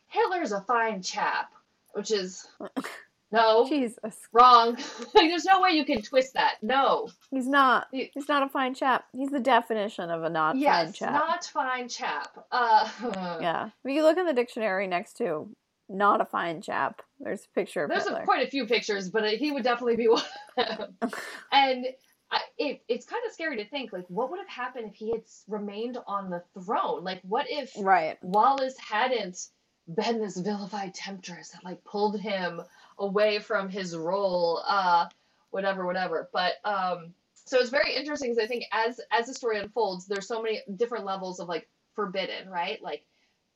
[0.07, 1.51] Hitler's a fine chap,
[1.93, 2.47] which is
[3.31, 4.75] no, Jesus, wrong.
[5.13, 6.55] like, there's no way you can twist that.
[6.61, 7.87] No, he's not.
[7.91, 9.05] He's not a fine chap.
[9.13, 11.13] He's the definition of a not yes, fine chap.
[11.13, 12.45] not fine chap.
[12.51, 12.89] Uh,
[13.41, 15.47] yeah, if you look in the dictionary next to
[15.89, 18.23] not a fine chap, there's a picture of There's Hitler.
[18.23, 20.23] Quite a few pictures, but he would definitely be one
[20.57, 21.11] of them.
[21.51, 21.87] and
[22.31, 25.11] I, it, it's kind of scary to think, like, what would have happened if he
[25.11, 27.03] had remained on the throne?
[27.03, 28.17] Like, what if right.
[28.21, 29.47] Wallis hadn't
[29.95, 32.61] been this vilified temptress that like pulled him
[32.97, 35.07] away from his role, uh,
[35.49, 36.29] whatever, whatever.
[36.31, 40.27] But um, so it's very interesting because I think as as the story unfolds, there's
[40.27, 42.81] so many different levels of like forbidden, right?
[42.81, 43.03] Like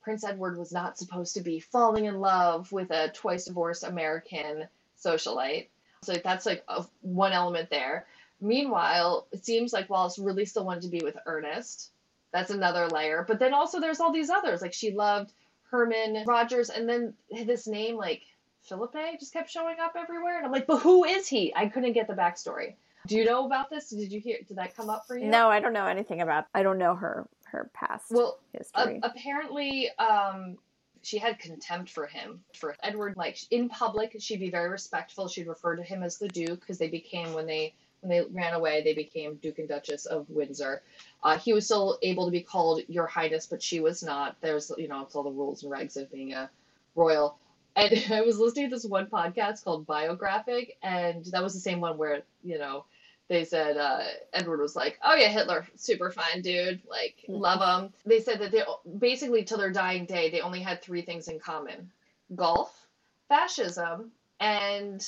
[0.04, 4.68] Prince Edward was not supposed to be falling in love with a twice divorced American
[5.02, 5.68] socialite.
[6.02, 8.06] So that's like a, one element there.
[8.40, 11.90] Meanwhile, it seems like Wallis really still wanted to be with Ernest.
[12.32, 13.24] That's another layer.
[13.26, 14.60] But then also there's all these others.
[14.60, 15.32] Like she loved
[15.70, 18.22] Herman Rogers, and then this name like
[18.62, 21.54] Philippe just kept showing up everywhere, and I'm like, but who is he?
[21.56, 22.74] I couldn't get the backstory.
[23.06, 23.88] Do you know about this?
[23.88, 24.38] Did you hear?
[24.46, 25.26] Did that come up for you?
[25.26, 26.46] No, I don't know anything about.
[26.54, 29.00] I don't know her her past well, history.
[29.02, 30.58] Uh, apparently, um,
[31.02, 33.16] she had contempt for him for Edward.
[33.16, 35.28] Like in public, she'd be very respectful.
[35.28, 38.52] She'd refer to him as the Duke because they became when they when they ran
[38.52, 40.82] away, they became Duke and Duchess of Windsor.
[41.22, 44.36] Uh, he was still able to be called Your Highness, but she was not.
[44.42, 46.50] There's, you know, it's all the rules and regs of being a
[46.94, 47.38] royal.
[47.76, 51.80] And I was listening to this one podcast called Biographic, and that was the same
[51.80, 52.84] one where, you know,
[53.28, 57.40] they said uh, Edward was like, "Oh yeah, Hitler, super fine dude, like mm-hmm.
[57.40, 58.62] love him." They said that they
[58.98, 61.90] basically till their dying day they only had three things in common:
[62.34, 62.86] golf,
[63.28, 65.06] fascism, and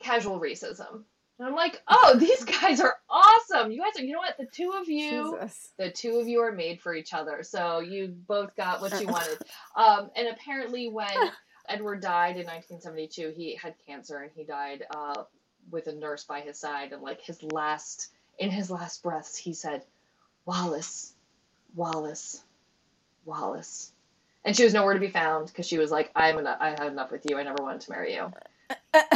[0.00, 1.04] casual racism.
[1.38, 3.72] And I'm like, oh, these guys are awesome.
[3.72, 4.36] You guys are, you know what?
[4.38, 5.72] The two of you, Jesus.
[5.78, 7.42] the two of you are made for each other.
[7.42, 9.38] So you both got what you wanted.
[9.76, 11.08] um, and apparently, when
[11.68, 15.24] Edward died in 1972, he had cancer and he died uh,
[15.70, 16.92] with a nurse by his side.
[16.92, 19.84] And like his last, in his last breaths, he said,
[20.44, 21.12] Wallis,
[21.74, 22.42] Wallis,
[23.24, 23.92] Wallis.
[24.44, 26.58] And she was nowhere to be found because she was like, I'm enough.
[26.60, 27.38] I had enough with you.
[27.38, 28.32] I never wanted to marry you.
[28.94, 29.08] and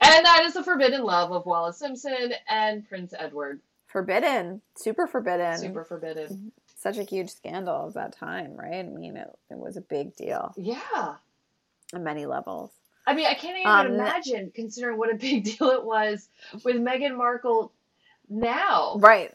[0.00, 3.60] that is the forbidden love of Wallis Simpson and Prince Edward.
[3.86, 6.52] Forbidden, super forbidden, super forbidden.
[6.76, 8.84] Such a huge scandal of that time, right?
[8.84, 10.54] I mean, it, it was a big deal.
[10.56, 11.16] Yeah,
[11.92, 12.70] on many levels.
[13.06, 16.28] I mean, I can't even um, imagine considering what a big deal it was
[16.64, 17.72] with Meghan Markle
[18.28, 18.96] now.
[18.98, 19.32] Right.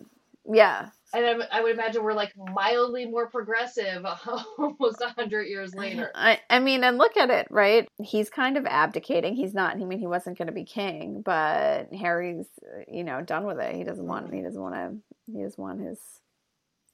[0.48, 4.06] Yeah and I, would imagine we're like mildly more progressive
[4.58, 6.12] almost a hundred years later.
[6.14, 7.88] I, I mean, and look at it, right?
[8.02, 9.36] He's kind of abdicating.
[9.36, 9.76] He's not.
[9.76, 12.48] I mean, he wasn't going to be king, but Harry's,
[12.92, 13.76] you know, done with it.
[13.76, 14.34] He doesn't want.
[14.34, 14.98] He doesn't want to.
[15.32, 16.00] He doesn't want his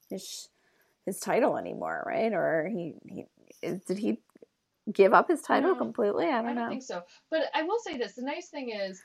[0.08, 0.48] his
[1.04, 2.32] his title anymore, right?
[2.32, 3.26] Or he he
[3.60, 4.18] did he
[4.92, 6.26] give up his title completely?
[6.26, 6.50] I don't, know.
[6.50, 6.68] I don't know.
[6.70, 7.02] think so.
[7.30, 9.02] But I will say this: the nice thing is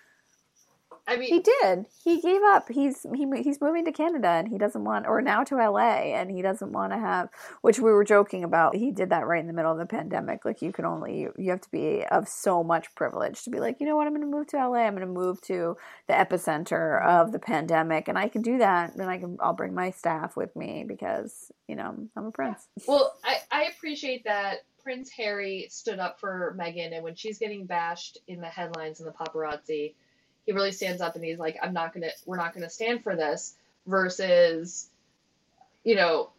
[1.07, 1.85] I mean, He did.
[2.03, 2.67] He gave up.
[2.69, 6.29] He's he he's moving to Canada and he doesn't want or now to LA and
[6.29, 7.29] he doesn't want to have
[7.61, 8.75] which we were joking about.
[8.75, 10.43] He did that right in the middle of the pandemic.
[10.43, 13.77] Like you can only you, have to be of so much privilege to be like,
[13.79, 14.05] "You know what?
[14.05, 14.79] I'm going to move to LA.
[14.79, 18.95] I'm going to move to the epicenter of the pandemic and I can do that
[18.95, 22.67] and I can I'll bring my staff with me because, you know, I'm a prince."
[22.87, 27.65] Well, I, I appreciate that Prince Harry stood up for Meghan, and when she's getting
[27.65, 29.95] bashed in the headlines and the paparazzi,
[30.47, 33.15] he really stands up and he's like, "I'm not gonna, we're not gonna stand for
[33.15, 33.53] this."
[33.85, 34.89] Versus,
[35.83, 36.31] you know,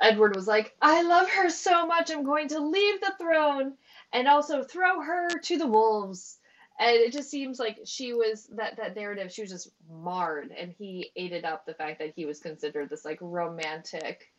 [0.00, 3.74] Edward was like, "I love her so much, I'm going to leave the throne
[4.12, 6.38] and also throw her to the wolves."
[6.78, 9.32] And it just seems like she was that that narrative.
[9.32, 11.66] She was just marred, and he ate it up.
[11.66, 14.32] The fact that he was considered this like romantic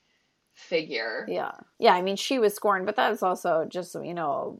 [0.56, 1.26] figure.
[1.28, 1.52] Yeah.
[1.80, 4.60] Yeah, I mean, she was scorned, but that's also just, you know,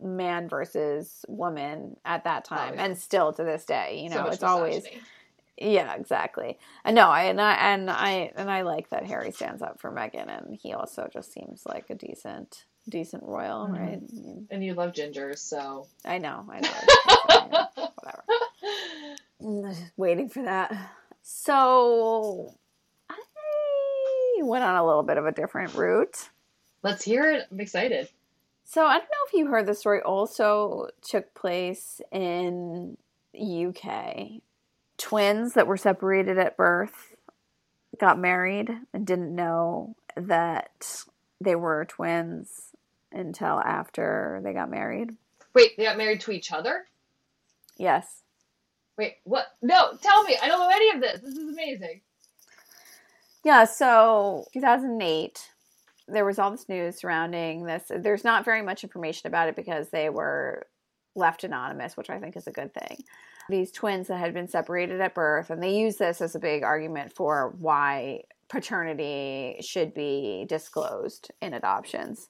[0.00, 2.84] man versus woman at that time Oh, yeah.
[2.84, 4.84] and still to this day, you know, much it's always.
[5.58, 6.58] Yeah, exactly.
[6.84, 9.90] I know, I and I and I and I like that Harry stands up for
[9.90, 13.78] Meghan and he also just seems like a decent decent royal, Mhm.
[13.78, 14.46] right?
[14.50, 15.86] And you love gingers, so.
[16.04, 17.66] I know, I know.
[17.96, 18.24] whatever.
[19.42, 20.72] Mm, just waiting for that.
[21.22, 22.54] So
[23.10, 23.16] I
[24.42, 26.28] went on a little bit of a different route.
[26.82, 27.46] Let's hear it.
[27.50, 28.08] I'm excited.
[28.68, 32.96] So I don't know if you heard the story also took place in
[33.32, 34.42] UK.
[34.98, 37.14] Twins that were separated at birth
[38.00, 41.04] got married and didn't know that
[41.40, 42.72] they were twins
[43.12, 45.10] until after they got married.
[45.54, 46.86] Wait, they got married to each other?
[47.76, 48.22] Yes.
[48.98, 49.46] Wait, what?
[49.62, 50.36] No, tell me.
[50.42, 51.20] I don't know any of this.
[51.20, 52.00] This is amazing.
[53.44, 55.52] Yeah, so 2008,
[56.08, 57.84] there was all this news surrounding this.
[57.90, 60.66] There's not very much information about it because they were
[61.14, 63.02] left anonymous, which I think is a good thing.
[63.48, 66.62] These twins that had been separated at birth, and they use this as a big
[66.62, 72.28] argument for why paternity should be disclosed in adoptions.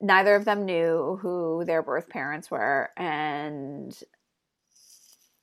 [0.00, 3.96] Neither of them knew who their birth parents were, and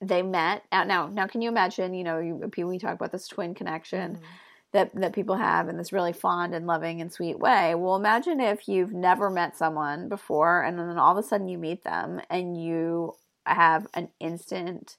[0.02, 0.63] they met.
[0.72, 1.94] Now, now, can you imagine?
[1.94, 4.24] You know, you, we talk about this twin connection Mm-hmm.
[4.71, 7.73] That that people have in this really fond and loving and sweet way.
[7.75, 11.58] Well, imagine if you've never met someone before and then all of a sudden you
[11.58, 13.13] meet them and you
[13.45, 14.97] have an instant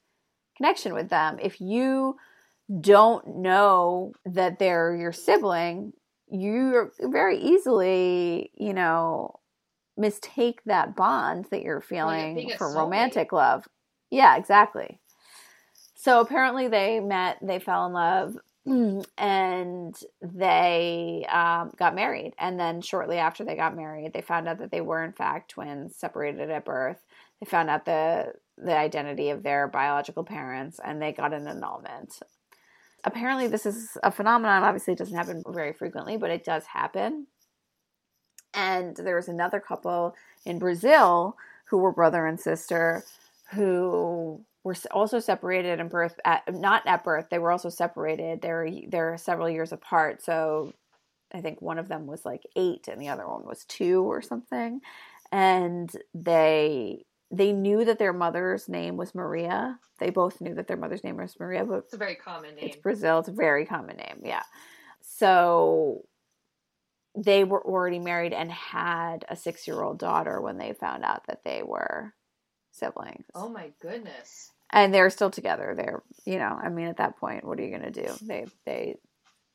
[0.56, 1.38] connection with them.
[1.40, 2.16] If you
[2.80, 5.92] don't know that they're your sibling,
[6.28, 9.40] you very easily, you know,
[9.96, 13.66] mistake that bond that you're feeling a for romantic love.
[14.11, 15.00] Yeah, exactly.
[15.94, 18.37] So apparently they met, they fell in love,
[19.18, 22.35] and they um, got married.
[22.38, 25.50] And then shortly after they got married, they found out that they were in fact
[25.50, 26.98] twins, separated at birth.
[27.40, 32.20] They found out the the identity of their biological parents, and they got an annulment.
[33.04, 34.62] Apparently, this is a phenomenon.
[34.62, 37.26] Obviously, it doesn't happen very frequently, but it does happen.
[38.52, 43.04] And there was another couple in Brazil who were brother and sister
[43.52, 48.68] who were also separated in birth at not at birth they were also separated they're
[48.88, 50.73] they're several years apart so
[51.33, 54.20] i think one of them was like 8 and the other one was 2 or
[54.23, 54.81] something
[55.33, 60.77] and they they knew that their mother's name was Maria they both knew that their
[60.77, 62.64] mother's name was Maria but It's a very common name.
[62.66, 63.20] it's Brazil.
[63.20, 64.23] It's a very common name.
[64.25, 64.42] Yeah.
[65.01, 66.03] So
[67.16, 71.27] they were already married and had a six year old daughter when they found out
[71.27, 72.14] that they were
[72.70, 73.24] siblings.
[73.35, 74.50] Oh my goodness.
[74.72, 75.74] And they're still together.
[75.76, 78.12] They're, you know, I mean, at that point, what are you going to do?
[78.22, 78.96] They, they,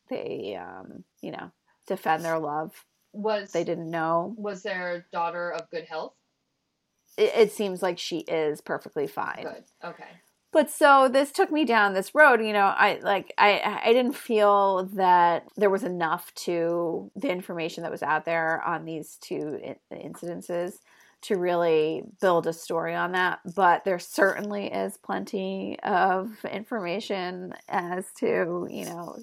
[0.09, 1.51] they, um, you know,
[1.87, 2.73] defend their love.
[3.13, 4.35] Was They didn't know.
[4.37, 6.13] was their daughter of good health?
[7.17, 9.43] It, it seems like she is perfectly fine.
[9.43, 9.63] Good.
[9.85, 10.03] Okay.
[10.51, 14.15] but so this took me down this road you know i like i i didn't
[14.15, 19.59] feel that there was enough to the information that was out there on these two
[19.93, 20.73] incidences
[21.27, 28.05] to really build a story on that but there certainly is plenty of information as
[28.19, 29.15] to you know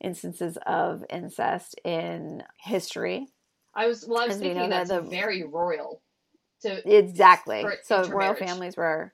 [0.00, 3.26] instances of incest in history
[3.76, 4.22] I was well.
[4.22, 6.00] I was thinking know, that's the- very royal.
[6.62, 7.64] To Exactly.
[7.82, 9.12] So royal families were,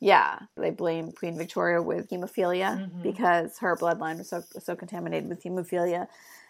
[0.00, 3.02] yeah, they blamed Queen Victoria with hemophilia Mhm.
[3.02, 6.08] because her bloodline was so so contaminated with hemophilia,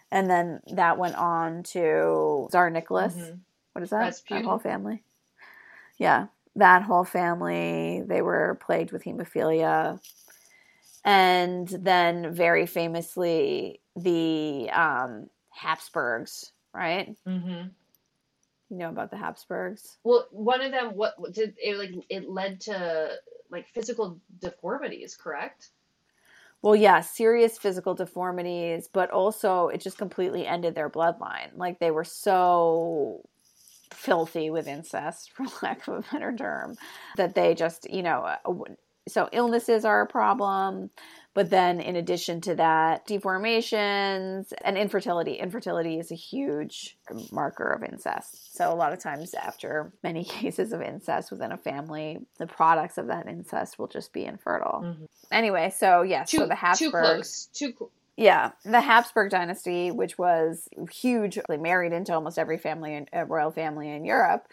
[0.09, 3.13] and then that went on to Tsar Nicholas.
[3.15, 3.39] Mhm.
[3.73, 3.99] What is that?
[3.99, 4.43] Rasputin.
[4.43, 5.03] That whole family.
[5.97, 8.03] Yeah, that whole family.
[8.05, 9.99] They were plagued with hemophilia,
[11.03, 16.51] and then very famously the um, Habsburgs.
[16.73, 17.15] Right?
[17.27, 17.71] Mhm.
[18.69, 19.97] You know about the Habsburgs?
[20.03, 20.95] Well, one of them.
[20.95, 21.91] What did it like?
[22.09, 23.17] It led to
[23.51, 25.69] like physical deformities, correct?
[26.63, 31.55] Well, yeah, serious physical deformities, but also it just completely ended their bloodline.
[31.57, 33.27] Like they were so
[33.93, 36.75] filthy with incest, for lack of a better term,
[37.17, 38.53] that they just, you know, uh,
[39.07, 40.89] so illnesses are a problem.
[41.35, 45.33] But then, in addition to that, deformations and infertility.
[45.33, 46.95] Infertility is a huge
[47.31, 48.55] marker of incest.
[48.55, 52.99] So, a lot of times, after many cases of incest within a family, the products
[52.99, 54.83] of that incest will just be infertile.
[54.85, 55.05] Mm-hmm.
[55.31, 57.49] Anyway, so yes, too, so the Habsburgs.
[57.51, 57.89] Too close.
[57.89, 57.89] Too.
[58.15, 63.51] Yeah, the Habsburg dynasty, which was huge, married into almost every family, in, uh, royal
[63.51, 64.47] family in Europe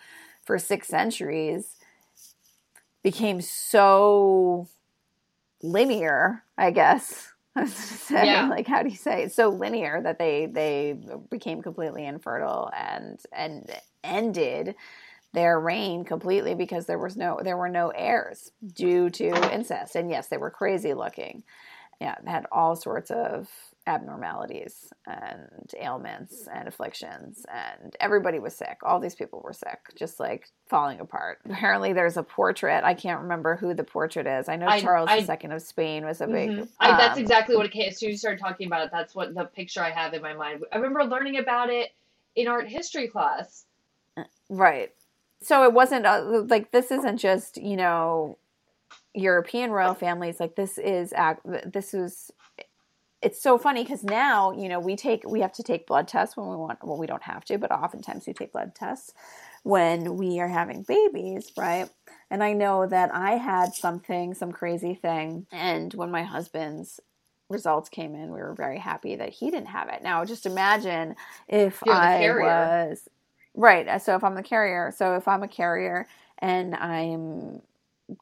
[0.45, 1.77] for six centuries,
[3.03, 4.67] became so
[5.63, 7.33] linear, I guess.
[7.57, 8.49] I was say, yeah.
[8.49, 9.33] like, how do you say it?
[9.33, 10.97] So linear that they they
[11.31, 13.69] became completely infertile and and
[14.05, 14.77] ended
[15.33, 19.97] their reign completely because there was no there were no heirs due to incest.
[19.97, 21.43] And yes, they were crazy looking.
[22.01, 23.49] Yeah, it had all sorts of
[23.87, 28.79] abnormalities and ailments and afflictions and everybody was sick.
[28.83, 31.41] All these people were sick just like falling apart.
[31.45, 32.85] Apparently there's a portrait.
[32.85, 34.49] I can't remember who the portrait is.
[34.49, 36.65] I know I, charles I, ii of spain was a big mm-hmm.
[36.79, 38.91] I, that's um, exactly what it came as soon as you started talking about it
[38.93, 40.63] that's what the picture i have in my mind.
[40.73, 41.91] I remember learning about it
[42.37, 43.65] in art history class.
[44.49, 44.93] Right.
[45.43, 48.37] So it wasn't uh, like this isn't just you know
[49.14, 51.12] European royal families like this is
[51.66, 52.30] this was
[53.22, 56.36] it's so funny because now you know we take we have to take blood tests
[56.36, 59.12] when we want well we don't have to but oftentimes we take blood tests
[59.62, 61.88] when we are having babies right?
[62.30, 67.01] And i know that i had something some crazy thing and when my husband's
[67.49, 70.03] results came in we were very happy that he didn't have it.
[70.03, 71.16] Now just imagine
[71.49, 73.09] if i was
[73.55, 76.07] right so if i'm the carrier so if i'm a carrier
[76.38, 77.61] and i'm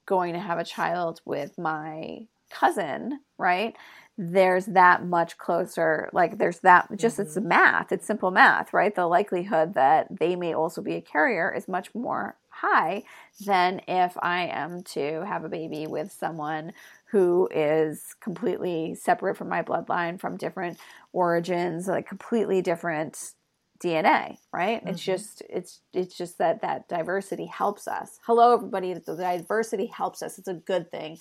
[0.07, 3.76] going to have a child with my cousin right
[4.16, 7.28] there's that much closer like there's that just mm-hmm.
[7.28, 11.55] it's math it's simple math right the likelihood that they may also be a carrier
[11.55, 13.03] is much more high
[13.47, 16.72] than if i am to have a baby with someone
[17.11, 20.78] who is completely separate from my bloodline from different
[21.12, 23.34] origins like completely different
[23.83, 24.79] DNA, right?
[24.79, 24.89] Mm-hmm.
[24.89, 28.18] It's just it's it's just that that diversity helps us.
[28.26, 30.39] Hello everybody, the diversity helps us.
[30.39, 31.18] It's a good thing.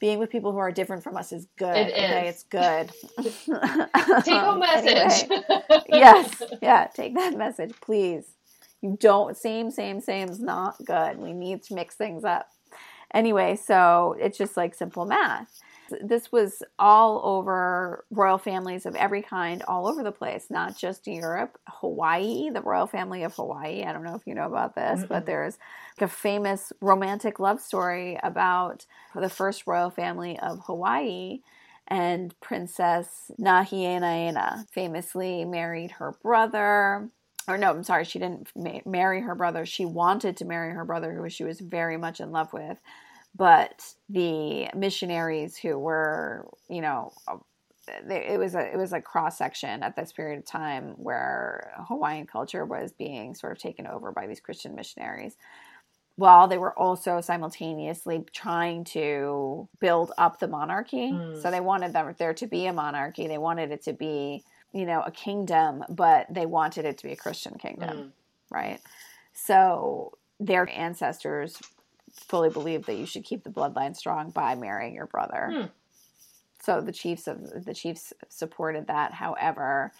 [0.00, 1.76] Being with people who are different from us is good.
[1.76, 2.34] It okay, is.
[2.34, 2.92] it's good.
[4.24, 5.28] take home message.
[5.30, 8.24] Anyway, yes, yeah, take that message, please.
[8.80, 11.18] You don't same same same is not good.
[11.18, 12.48] We need to mix things up.
[13.12, 15.48] Anyway, so it's just like simple math.
[16.02, 21.06] This was all over royal families of every kind, all over the place, not just
[21.06, 21.58] Europe.
[21.68, 23.84] Hawaii, the royal family of Hawaii.
[23.84, 25.58] I don't know if you know about this, mm but there's
[26.00, 28.84] a famous romantic love story about
[29.14, 31.40] the first royal family of Hawaii.
[31.86, 37.10] And Princess Nahienaena famously married her brother
[37.48, 39.64] or no, I'm sorry, she didn't ma- marry her brother.
[39.64, 42.78] She wanted to marry her brother, who she was very much in love with
[43.34, 47.12] but the missionaries who were, you know,
[48.08, 52.26] it was a it was a cross section at this period of time where Hawaiian
[52.26, 55.36] culture was being sort of taken over by these Christian missionaries.
[56.16, 61.40] While they were also simultaneously trying to build up the monarchy, mm.
[61.40, 63.28] so they wanted them, there to be a monarchy.
[63.28, 67.12] They wanted it to be, you know, a kingdom, but they wanted it to be
[67.12, 68.10] a Christian kingdom, mm.
[68.50, 68.80] right?
[69.32, 71.60] So their ancestors
[72.14, 75.50] fully believe that you should keep the bloodline strong by marrying your brother.
[75.52, 75.66] Hmm.
[76.62, 79.14] So the chiefs of the chiefs supported that.
[79.14, 79.92] However,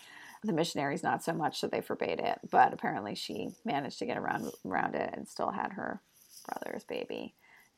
[0.45, 2.39] the missionaries not so much, so they forbade it.
[2.51, 6.01] But apparently, she managed to get around around it and still had her
[6.47, 7.35] brother's baby.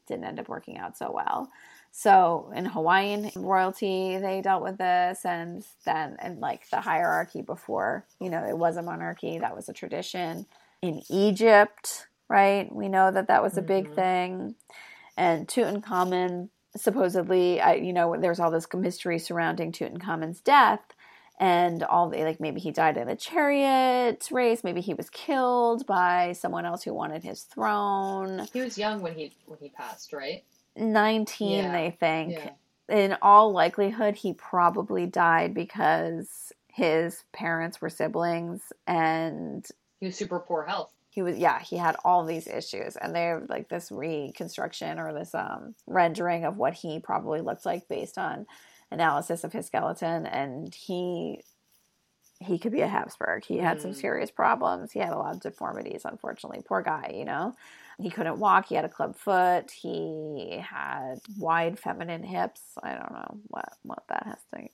[0.07, 1.51] Didn't end up working out so well.
[1.93, 8.07] So in Hawaiian royalty, they dealt with this, and then and like the hierarchy before,
[8.21, 9.39] you know, it was a monarchy.
[9.39, 10.47] That was a tradition.
[10.83, 12.73] In Egypt, right?
[12.73, 13.95] We know that that was a big mm-hmm.
[13.95, 14.55] thing.
[15.17, 20.81] And Tutankhamun, supposedly, I, you know, there's all this mystery surrounding Tutankhamun's death
[21.41, 25.87] and all the like maybe he died in a chariot race maybe he was killed
[25.87, 30.13] by someone else who wanted his throne he was young when he when he passed
[30.13, 30.45] right
[30.77, 31.73] 19 yeah.
[31.73, 32.95] they think yeah.
[32.95, 39.67] in all likelihood he probably died because his parents were siblings and
[39.99, 43.45] he was super poor health he was yeah he had all these issues and they're
[43.49, 48.47] like this reconstruction or this um rendering of what he probably looked like based on
[48.93, 51.41] analysis of his skeleton and he
[52.43, 53.45] he could be a Habsburg.
[53.45, 53.97] He had some Mm.
[54.01, 54.93] serious problems.
[54.93, 56.63] He had a lot of deformities, unfortunately.
[56.67, 57.55] Poor guy, you know.
[57.99, 58.65] He couldn't walk.
[58.65, 59.71] He had a club foot.
[59.71, 62.63] He had wide feminine hips.
[62.83, 64.69] I don't know what what that has to.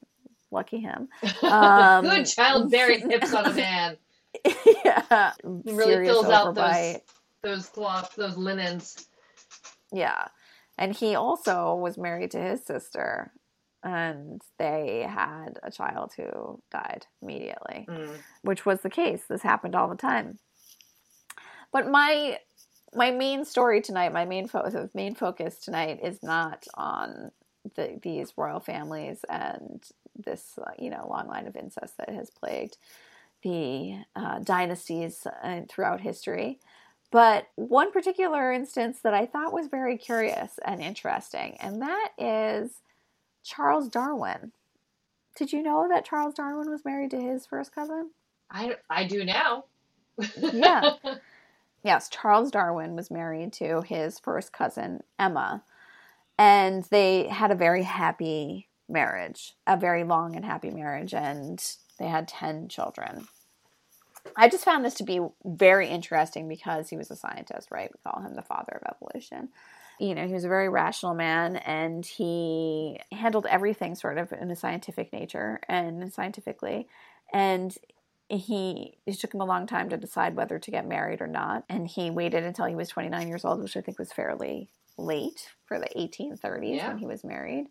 [0.53, 1.09] Lucky him.
[1.43, 3.97] Um, Good childbearing hips on a man.
[4.84, 6.97] yeah, really fills out those
[7.43, 9.07] those cloth, those linens.
[9.93, 10.28] Yeah.
[10.78, 13.32] And he also was married to his sister,
[13.82, 18.18] and they had a child who died immediately, Mm.
[18.43, 19.22] which was the case.
[19.28, 20.39] This happened all the time.
[21.72, 22.39] But my
[22.95, 27.30] my main story tonight, my main fo- main focus tonight is not on
[27.74, 29.82] the, these royal families and
[30.14, 32.76] this uh, you know long line of incest that has plagued
[33.47, 36.59] the uh, dynasties uh, throughout history.
[37.12, 42.80] But one particular instance that I thought was very curious and interesting, and that is
[43.44, 44.51] Charles Darwin.
[45.36, 48.11] Did you know that Charles Darwin was married to his first cousin?
[48.51, 49.64] I I do now.
[50.36, 50.90] Yeah.
[51.84, 55.62] Yes, Charles Darwin was married to his first cousin, Emma,
[56.36, 61.62] and they had a very happy marriage, a very long and happy marriage, and
[62.01, 63.28] they had 10 children.
[64.37, 67.91] I just found this to be very interesting because he was a scientist, right?
[67.93, 69.51] We call him the father of evolution.
[69.99, 74.51] You know, he was a very rational man and he handled everything sort of in
[74.51, 76.89] a scientific nature and scientifically.
[77.33, 77.77] And
[78.29, 81.62] he it took him a long time to decide whether to get married or not
[81.68, 84.68] and he waited until he was 29 years old which i think was fairly
[84.99, 86.89] late for the 1830s Yeah.
[86.89, 87.66] when he was married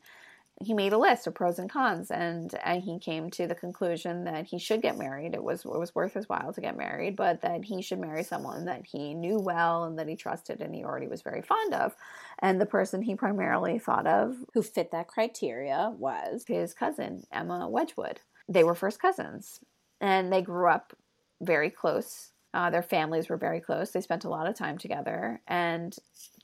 [0.64, 4.24] he made a list of pros and cons and uh, he came to the conclusion
[4.24, 7.16] that he should get married it was it was worth his while to get married
[7.16, 10.74] but that he should marry someone that he knew well and that he trusted and
[10.74, 11.94] he already was very fond of
[12.40, 17.68] and the person he primarily thought of Who fit that criteria was his cousin Emma
[17.68, 18.22] Wedgwood.
[18.48, 19.60] They were first cousins,
[20.02, 20.94] and they grew up
[21.42, 22.32] very close.
[22.54, 23.92] Uh, their families were very close.
[23.92, 25.96] They spent a lot of time together, and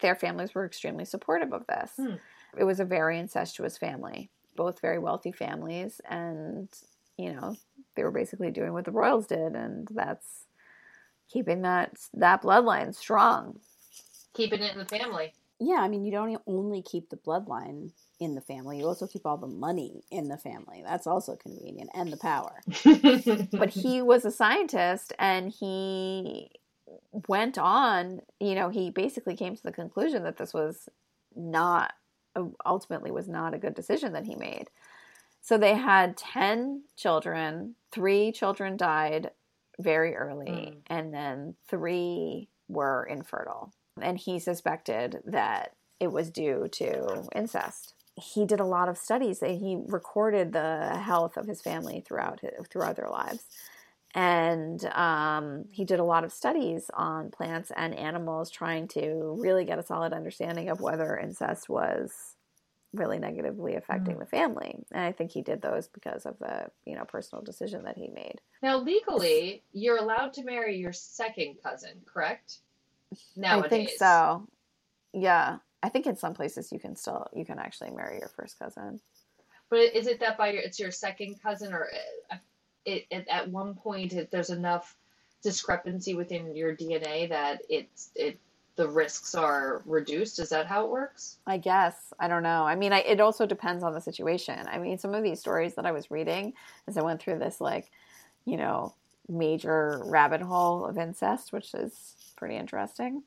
[0.02, 1.92] their families were extremely supportive of this.
[1.98, 2.16] Hmm.
[2.58, 6.70] It was a very incestuous family, both very wealthy families, and
[7.18, 7.58] you know
[7.96, 10.46] they were basically doing what the royals did, and that's
[11.30, 13.60] keeping that that bloodline strong.
[14.34, 15.34] Keeping it in the family.
[15.60, 15.80] yeah.
[15.82, 19.38] I mean, you don't only keep the bloodline in the family; you also keep all
[19.38, 20.84] the money in the family.
[20.86, 22.62] That's also convenient, and the power.
[23.52, 26.52] but he was a scientist and he
[27.28, 30.90] went on you know he basically came to the conclusion that this was
[31.36, 31.94] not
[32.66, 34.70] ultimately was not a good decision that he made.
[35.42, 39.32] So they had 10 children three children died
[39.80, 40.82] very early Mm.
[40.88, 43.74] and then three were infertile.
[44.00, 47.94] And he suspected that it was due to incest.
[48.16, 52.68] He did a lot of studies he recorded the health of his family throughout his,
[52.70, 53.44] throughout their lives
[54.14, 59.64] and um, he did a lot of studies on plants and animals trying to really
[59.66, 62.36] get a solid understanding of whether incest was
[62.94, 64.20] really negatively affecting Mm.
[64.20, 67.84] the family and i think he did those because of the you know personal decision
[67.86, 72.58] that he made now legally, you're allowed to marry your second cousin, correct?
[73.38, 73.64] Nowadays.
[73.66, 74.46] i think so
[75.14, 78.60] yeah i think in some places you can still you can actually marry your first
[78.60, 79.00] cousin
[79.70, 81.88] But is it that by your it's your second cousin, or
[82.30, 82.36] uh,
[82.86, 84.96] it, it at one point it, there's enough
[85.42, 88.40] discrepancy within your DNA that it's it
[88.76, 90.40] the risks are reduced?
[90.40, 91.38] Is that how it works?
[91.46, 92.14] I guess.
[92.20, 92.64] I don't know.
[92.64, 94.66] I mean, I, it also depends on the situation.
[94.68, 96.54] I mean, some of these stories that I was reading
[96.88, 97.92] as I went through this, like,
[98.46, 98.94] you know,
[99.28, 103.24] major rabbit hole of incest, which is pretty interesting.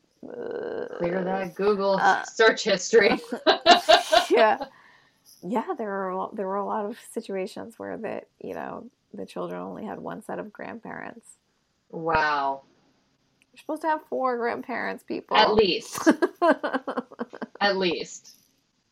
[0.99, 3.19] Clear that Google Uh, search history.
[4.31, 4.59] yeah.
[5.47, 8.87] Yeah, there were there were a lot of situations where that you know
[9.17, 11.27] the children only had one set of grandparents.
[11.91, 12.63] wow.
[13.53, 15.37] You're supposed to have four grandparents, people.
[15.37, 16.09] At least.
[17.61, 18.35] At least.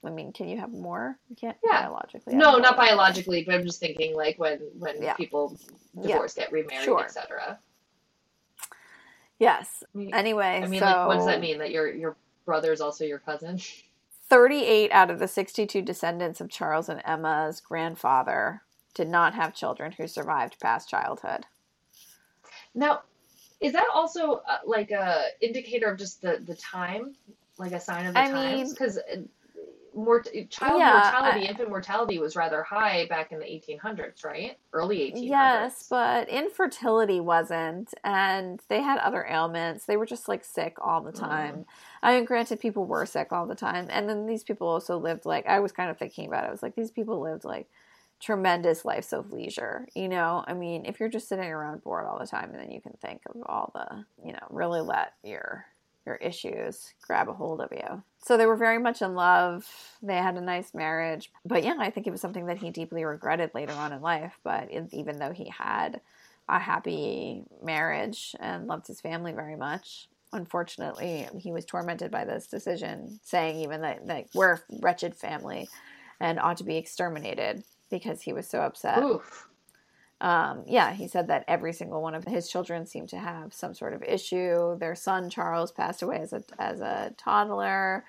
[0.04, 1.18] I mean, can you have more?
[1.28, 1.82] You can't Yeah.
[1.82, 2.36] biologically.
[2.36, 5.14] No, not biologically, but I'm just thinking like when when Yeah.
[5.14, 5.56] people
[5.94, 6.12] Yeah.
[6.12, 7.02] divorce, get remarried, Sure.
[7.04, 7.58] etc.
[9.38, 9.82] Yes.
[10.12, 11.58] Anyway, I mean, so like, what does that mean?
[11.58, 13.58] That your your brother is also your cousin?
[14.28, 18.62] 38 out of the 62 descendants of Charles and Emma's grandfather
[18.94, 21.46] did not have children who survived past childhood.
[22.74, 23.02] Now,
[23.60, 27.14] is that also uh, like a indicator of just the the time,
[27.58, 28.72] like a sign of the I times?
[28.72, 28.98] Because
[29.94, 34.56] mort- child Yeah, mortality, I- infant mortality was rather high back in the 1800s, right?
[34.72, 35.22] Early 1800s.
[35.22, 39.84] Yes, but infertility wasn't, and they had other ailments.
[39.84, 41.66] They were just like sick all the time.
[42.02, 45.24] I mean, granted, people were sick all the time, and then these people also lived
[45.26, 46.48] like I was kind of thinking about it.
[46.48, 47.68] I was like, these people lived like
[48.22, 49.86] tremendous lives of leisure.
[49.94, 52.70] You know, I mean, if you're just sitting around bored all the time, and then
[52.70, 55.66] you can think of all the, you know, really let your
[56.06, 58.02] your issues grab a hold of you.
[58.24, 59.68] So they were very much in love.
[60.02, 61.30] They had a nice marriage.
[61.44, 64.36] But yeah, I think it was something that he deeply regretted later on in life.
[64.42, 66.00] But even though he had
[66.48, 72.48] a happy marriage and loved his family very much, unfortunately, he was tormented by this
[72.48, 75.68] decision, saying even that, that we're a wretched family
[76.18, 77.62] and ought to be exterminated
[77.92, 79.02] because he was so upset.
[79.02, 79.48] Oof.
[80.20, 83.74] Um, yeah, he said that every single one of his children seemed to have some
[83.74, 84.78] sort of issue.
[84.78, 88.04] Their son Charles passed away as a as a toddler.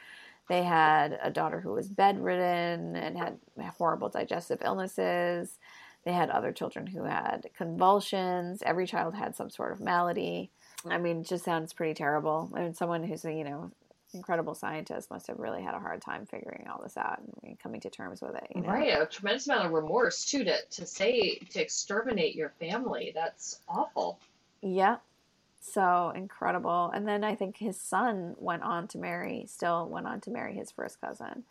[0.47, 3.39] They had a daughter who was bedridden and had
[3.77, 5.57] horrible digestive illnesses.
[6.05, 8.61] They had other children who had convulsions.
[8.63, 10.51] Every child had some sort of malady.
[10.85, 12.51] I mean, it just sounds pretty terrible.
[12.53, 13.71] I mean, someone who's you know
[14.13, 17.81] incredible scientist must have really had a hard time figuring all this out and coming
[17.81, 18.47] to terms with it.
[18.55, 18.69] You know?
[18.69, 23.11] Right, a tremendous amount of remorse too to to say to exterminate your family.
[23.13, 24.19] That's awful.
[24.61, 24.97] Yeah.
[25.59, 26.91] So incredible.
[26.93, 30.53] And then I think his son went on to marry, still went on to marry
[30.53, 31.43] his first cousin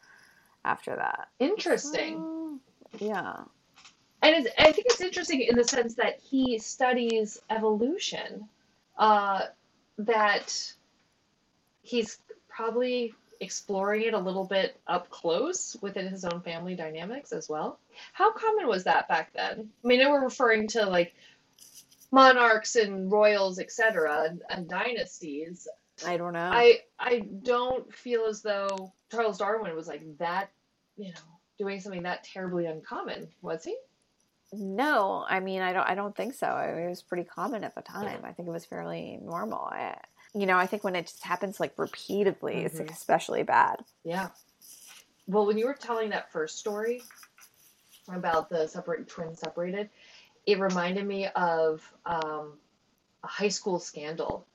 [0.65, 1.29] after that.
[1.39, 2.61] Interesting.
[2.99, 3.45] Yeah.
[4.21, 8.49] And it's, I think it's interesting in the sense that he studies evolution.
[8.99, 9.47] Uh,
[9.99, 10.75] that
[11.83, 12.19] he's
[12.55, 17.81] probably exploring it a little bit up close within his own family dynamics as well.
[18.13, 19.69] How common was that back then?
[19.85, 21.15] I mean, we're referring to like
[22.13, 25.67] monarchs and royals, etc., and, and dynasties.
[26.07, 26.51] I don't know.
[26.53, 30.51] I I don't feel as though Charles Darwin was like that,
[30.97, 31.21] you know,
[31.59, 33.77] doing something that terribly uncommon, was he?
[34.53, 35.89] No, I mean I don't.
[35.89, 36.57] I don't think so.
[36.57, 38.21] It was pretty common at the time.
[38.23, 39.61] I think it was fairly normal.
[39.61, 39.97] I,
[40.35, 42.67] you know, I think when it just happens like repeatedly, mm-hmm.
[42.67, 43.85] it's like especially bad.
[44.05, 44.29] Yeah.
[45.27, 47.03] Well, when you were telling that first story
[48.09, 49.89] about the separate twins separated,
[50.47, 52.55] it reminded me of um,
[53.23, 54.47] a high school scandal.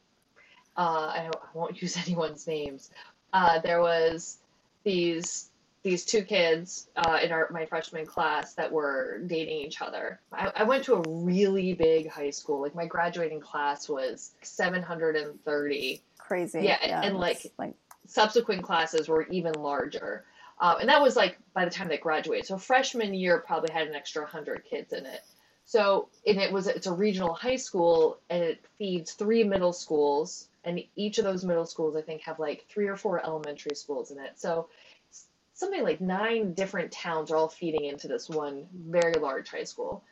[0.75, 2.91] Uh, I, I, won't use anyone's names.
[3.33, 4.39] Uh, there was
[4.83, 5.49] these
[5.87, 10.19] these two kids uh, in our my freshman class that were dating each other.
[10.33, 12.61] I, I, went to a really big high school.
[12.61, 16.01] Like my graduating class was 730.
[16.17, 16.59] Crazy.
[16.59, 17.73] Yeah, yeah and, like, like
[18.05, 20.25] subsequent classes were even larger.
[20.59, 22.45] Um, and that was like by the time they graduated.
[22.47, 25.21] So freshman year probably had an extra 100 kids in it.
[25.63, 30.49] So and it was it's a regional high school and it feeds three middle schools
[30.65, 34.11] and each of those middle schools I think have like three or four elementary schools
[34.11, 34.37] in it.
[34.37, 34.67] So
[35.57, 40.03] something like nine different towns are all feeding into this one very large high school.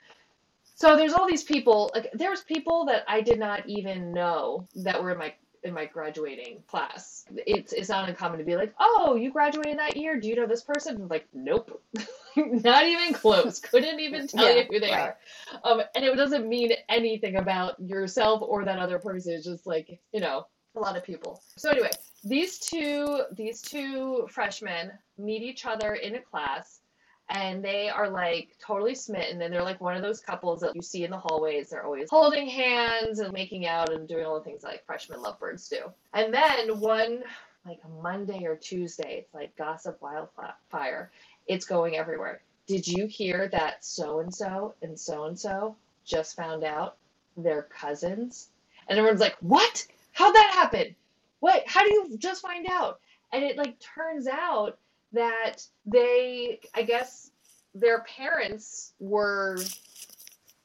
[0.74, 5.02] So there's all these people, like there's people that I did not even know that
[5.02, 5.34] were in my
[5.64, 7.26] in my graduating class.
[7.48, 10.20] It's it's not uncommon to be like, "Oh, you graduated that year.
[10.20, 11.82] Do you know this person?" I'm like, "Nope."
[12.36, 13.60] not even close.
[13.60, 15.14] Couldn't even tell yeah, you who they right.
[15.14, 15.18] are.
[15.64, 19.34] Um, and it doesn't mean anything about yourself or that other person.
[19.34, 21.42] It's just like, you know, a lot of people.
[21.58, 21.92] So anyway,
[22.26, 26.82] these two these two freshmen meet each other in a class
[27.30, 29.42] and they are like totally smitten.
[29.42, 31.70] And they're like one of those couples that you see in the hallways.
[31.70, 35.68] They're always holding hands and making out and doing all the things like freshman lovebirds
[35.68, 35.92] do.
[36.14, 37.24] And then one
[37.66, 41.12] like monday or tuesday it's like gossip wildfire.
[41.48, 42.42] It's going everywhere.
[42.68, 46.98] Did you hear that so and so and so and so just found out
[47.38, 48.50] they're cousins?
[48.88, 49.86] And everyone's like what?
[50.12, 50.96] How'd that happen
[51.40, 53.00] what how do you just find out?
[53.34, 54.78] And it like turns out
[55.12, 57.32] that they i guess
[57.74, 59.58] their parents were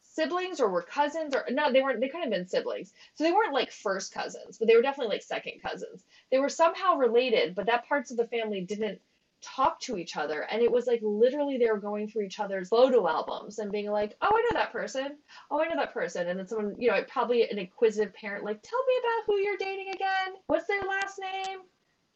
[0.03, 2.93] siblings or were cousins or no they weren't they couldn't have been siblings.
[3.15, 6.05] So they weren't like first cousins but they were definitely like second cousins.
[6.31, 9.01] They were somehow related but that parts of the family didn't
[9.43, 10.43] talk to each other.
[10.43, 13.91] And it was like literally they were going through each other's photo albums and being
[13.91, 15.17] like oh i know that person.
[15.51, 16.29] Oh i know that person.
[16.29, 19.57] And then someone you know probably an inquisitive parent like tell me about who you're
[19.57, 20.35] dating again.
[20.47, 21.61] What's their last name?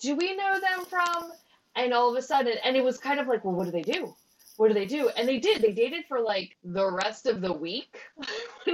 [0.00, 1.32] Do we know them from?
[1.76, 3.82] And all of a sudden and it was kind of like well what do they
[3.82, 4.14] do?
[4.56, 5.08] What do they do?
[5.16, 5.62] And they did.
[5.62, 7.98] They dated for like the rest of the week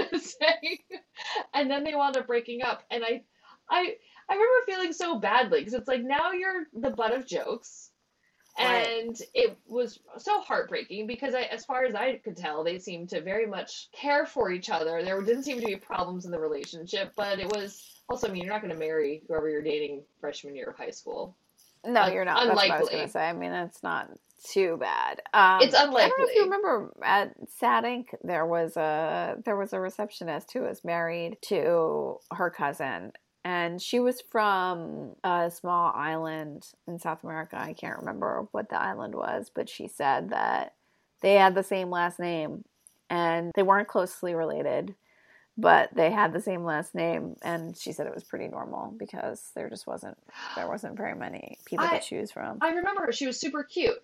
[1.55, 2.83] and then they wound up breaking up.
[2.91, 3.23] And i
[3.71, 3.95] i
[4.29, 7.90] i remember feeling so badly because it's like now you're the butt of jokes
[8.59, 9.21] and right.
[9.35, 13.21] it was so heartbreaking because I, as far as I could tell, they seemed to
[13.21, 15.03] very much care for each other.
[15.03, 18.45] There didn't seem to be problems in the relationship, but it was also, I mean,
[18.45, 21.37] you're not going to marry whoever you're dating freshman year of high school.
[21.85, 22.43] No, you're not.
[22.43, 22.69] Unlikely.
[22.69, 23.29] That's what I was going to say.
[23.29, 24.11] I mean, it's not
[24.45, 25.23] too bad.
[25.33, 26.03] Um, it's unlikely.
[26.03, 28.07] I don't know if you remember at Sad Inc.
[28.23, 33.13] There was a there was a receptionist who was married to her cousin,
[33.45, 37.57] and she was from a small island in South America.
[37.59, 40.75] I can't remember what the island was, but she said that
[41.21, 42.65] they had the same last name
[43.09, 44.95] and they weren't closely related,
[45.59, 49.51] but they had the same last name and she said it was pretty normal because
[49.55, 50.17] there just wasn't
[50.57, 52.59] there wasn't very many people I- to choose from.
[52.61, 53.13] I remember her.
[53.13, 54.03] She was super cute.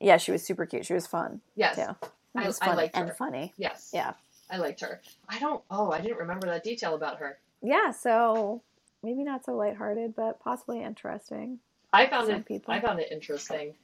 [0.00, 0.86] yeah, she was super cute.
[0.86, 1.76] She was fun Yes.
[1.76, 1.82] too.
[1.82, 3.14] It I- was I funny liked and her.
[3.14, 3.52] funny.
[3.56, 3.90] Yes.
[3.92, 4.12] Yeah.
[4.50, 5.00] I liked her.
[5.28, 5.62] I don't.
[5.70, 7.38] Oh, I didn't remember that detail about her.
[7.60, 8.62] Yeah, so
[9.02, 11.58] maybe not so lighthearted, but possibly interesting.
[11.92, 12.44] I found it.
[12.44, 12.74] people.
[12.74, 13.74] I found it interesting.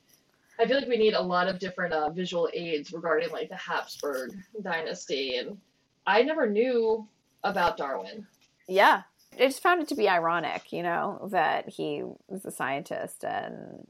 [0.59, 3.57] I feel like we need a lot of different uh, visual aids regarding like the
[3.57, 5.59] Habsburg dynasty, and
[6.07, 7.09] I never knew
[7.43, 8.27] about Darwin.
[8.69, 9.03] Yeah.
[9.35, 13.87] I just found it to be ironic, you know, that he was a scientist and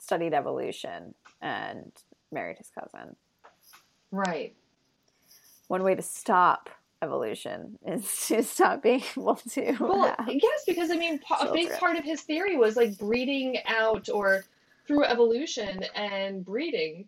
[0.00, 1.92] studied evolution and
[2.32, 3.14] married his cousin.
[4.10, 4.56] Right.
[5.68, 6.70] One way to stop
[7.02, 9.76] evolution is to stop being able to.
[9.80, 14.08] Well, yes, because I mean, a big part of his theory was like breeding out
[14.08, 14.44] or
[14.86, 17.06] through evolution and breeding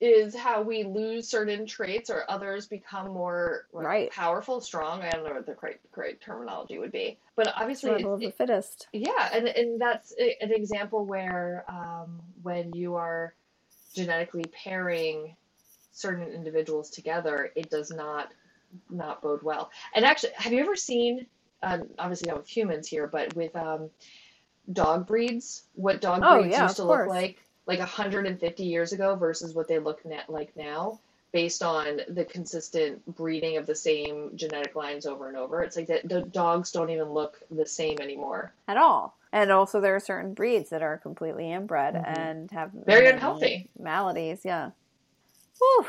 [0.00, 4.10] is how we lose certain traits or others become more like, Right.
[4.12, 5.02] powerful, strong.
[5.02, 8.26] I don't know what the correct, correct terminology would be, but obviously, survival of it-
[8.26, 8.86] the fittest.
[8.92, 13.34] yeah, and and that's an example where um, when you are
[13.94, 15.34] genetically pairing
[15.90, 18.32] certain individuals together, it does not
[18.90, 19.70] not bode well.
[19.94, 21.26] And actually, have you ever seen?
[21.62, 23.90] Uh, obviously, not with humans here, but with um,
[24.72, 27.08] dog breeds, what dog Oh, breeds yeah, used to look course.
[27.08, 31.00] like like 150 years ago versus what they look na- like now
[31.32, 35.86] based on the consistent breeding of the same genetic lines over and over it's like
[35.88, 39.14] that the dogs don't even look the same anymore At all.
[39.30, 42.16] And also, there are certain breeds that are completely inbred Mhm.
[42.18, 43.68] and have Very unhealthy.
[43.78, 44.42] maladies.
[44.42, 44.70] Yeah.
[45.58, 45.86] Whew.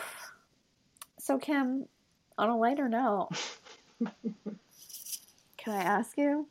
[1.19, 1.88] So, Kim,
[2.40, 3.30] on a lighter note,
[5.58, 6.48] can I ask you,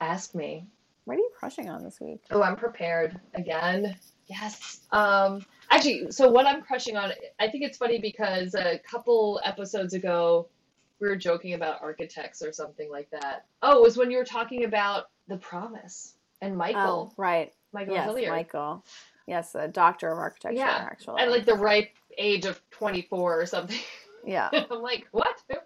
[0.00, 0.66] ask me
[1.06, 2.20] what are you crushing on this week?
[2.30, 3.94] oh i'm prepared again
[4.26, 9.40] yes um actually so what i'm crushing on i think it's funny because a couple
[9.44, 10.48] episodes ago
[11.00, 14.24] we were joking about architects or something like that oh it was when you were
[14.24, 17.52] talking about the promise and michael Oh, right.
[17.72, 18.30] michael Yes, Hilliard.
[18.32, 18.84] Michael.
[19.26, 21.20] Yes, a doctor of architecture, Yeah, actually.
[21.22, 23.78] at like the ripe age of 24 or something.
[24.26, 24.48] yeah.
[24.70, 25.36] I'm like, what?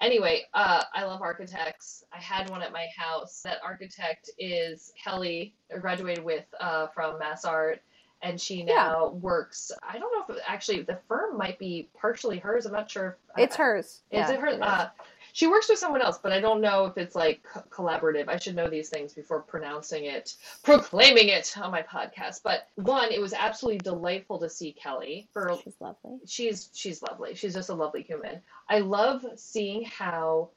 [0.00, 2.04] Anyway, uh, I love architects.
[2.12, 3.42] I had one at my house.
[3.44, 7.82] That architect is Kelly, uh, graduated with uh, from Mass Art,
[8.22, 8.74] and she Yeah.
[8.88, 9.70] now works.
[9.86, 12.64] I don't know if actually the firm might be partially hers.
[12.66, 13.18] I'm not sure.
[13.36, 13.86] If, It's hers.
[13.86, 14.46] Is Yeah, it her?
[14.48, 14.60] is.
[14.60, 14.88] Uh,
[15.32, 18.28] she works with someone else, but I don't know if it's like co- collaborative.
[18.28, 22.42] I should know these things before pronouncing it, proclaiming it on my podcast.
[22.42, 25.28] But one, it was absolutely delightful to see Kelly
[25.64, 26.18] She's lovely.
[26.26, 27.34] she's she's lovely.
[27.34, 28.40] She's just a lovely human.
[28.68, 30.50] I love seeing how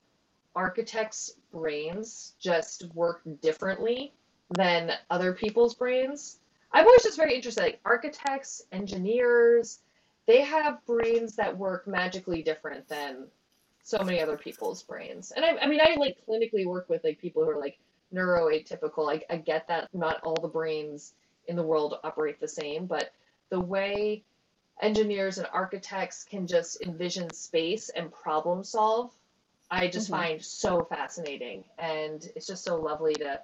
[0.56, 4.14] architects' brains just work differently
[4.52, 6.38] than other people's brains.
[6.72, 7.62] I'm always just very interested.
[7.62, 9.80] Like architects, engineers,
[10.26, 13.28] they have brains that work magically different than
[13.84, 15.32] so many other people's brains.
[15.32, 17.78] And I, I mean, I like clinically work with like people who are like
[18.14, 19.06] neuroatypical.
[19.06, 21.14] Like I get that not all the brains
[21.48, 23.14] in the world operate the same, but
[23.50, 24.24] the way
[24.82, 29.12] engineers and architects can just envision space and problem solve
[29.72, 30.12] i just Mhm.
[30.12, 33.40] find so fascinating and it's just so lovely to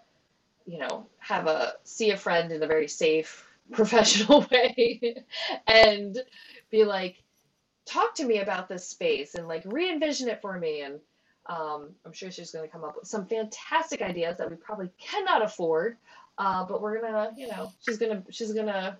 [0.65, 5.23] you know have a see a friend in a very safe professional way
[5.67, 6.23] and
[6.71, 7.23] be like
[7.89, 10.99] talk to me about this space and like re-envision it for me and
[11.47, 14.89] um, i'm sure she's going to come up with some fantastic ideas that we probably
[14.99, 15.97] cannot afford
[16.37, 18.97] uh, but we're gonna you know she's gonna she's gonna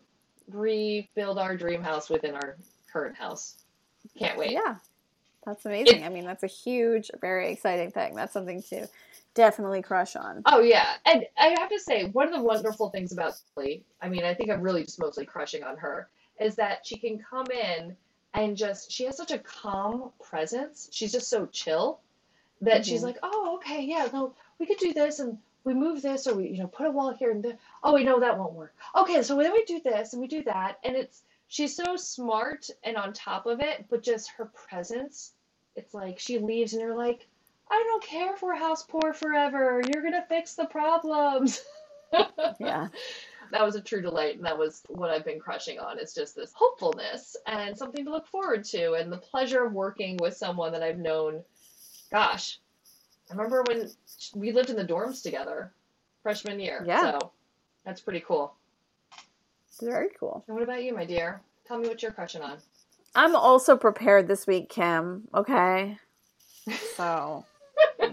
[0.51, 2.57] rebuild our dream house within our
[2.91, 3.57] current house.
[4.17, 4.51] Can't wait.
[4.51, 4.75] Yeah.
[5.45, 6.03] That's amazing.
[6.03, 8.13] I mean, that's a huge, very exciting thing.
[8.13, 8.87] That's something to
[9.33, 10.41] definitely crush on.
[10.45, 14.09] Oh yeah, and I have to say one of the wonderful things about Kelly, I
[14.09, 16.09] mean, I think I'm really just mostly crushing on her,
[16.41, 17.95] is that she can come in
[18.33, 20.87] and just she has such a calm presence.
[20.91, 21.99] She's just so chill
[22.61, 23.05] that she's Mhm.
[23.05, 26.47] like, oh okay, yeah, no, we could do this and we move this or we
[26.49, 27.57] you know put a wall here and there.
[27.83, 28.73] Oh, we know that won't work.
[28.95, 32.69] Okay, so then we do this and we do that, and it's she's so smart
[32.83, 35.33] and on top of it, but just her presence,
[35.75, 37.27] it's like she leaves and you're like,
[37.71, 39.81] I don't care if we're house poor forever.
[39.93, 41.61] You're gonna fix the problems.
[42.59, 42.87] Yeah.
[43.51, 45.97] That was a true delight, and that was what I've been crushing on.
[45.99, 50.17] It's just this hopefulness and something to look forward to, and the pleasure of working
[50.17, 51.43] with someone that I've known.
[52.11, 52.59] Gosh,
[53.29, 53.89] I remember when
[54.35, 55.71] we lived in the dorms together,
[56.23, 56.83] freshman year.
[56.85, 57.19] Yeah.
[57.19, 57.31] So
[57.85, 58.53] that's pretty cool.
[59.81, 60.43] Very cool.
[60.47, 61.41] And what about you, my dear?
[61.67, 62.57] Tell me what you're crushing on.
[63.15, 65.27] I'm also prepared this week, Kim.
[65.33, 65.97] Okay.
[66.95, 67.45] So,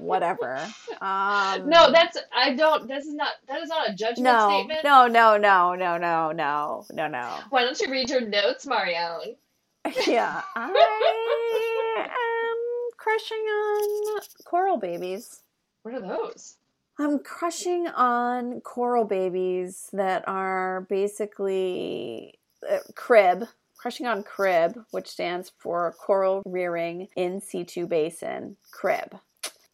[0.01, 0.59] whatever.
[0.99, 2.89] Um, No, that's I don't.
[2.89, 3.33] This is not.
[3.49, 4.81] That is not a judgment no, statement.
[4.83, 7.39] no, no, no, no, no, no, no, no.
[7.51, 9.37] Why don't you read your notes, Marion?
[10.07, 15.43] yeah, I am crushing on coral babies.
[15.83, 16.57] What are those?
[16.99, 22.39] I'm crushing on coral babies that are basically
[22.69, 23.45] uh, crib,
[23.77, 29.15] crushing on crib, which stands for coral rearing in situ basin crib,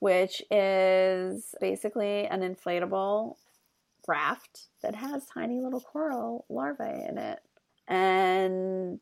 [0.03, 3.37] which is basically an inflatable
[4.09, 7.39] raft that has tiny little coral larvae in it.
[7.87, 9.01] And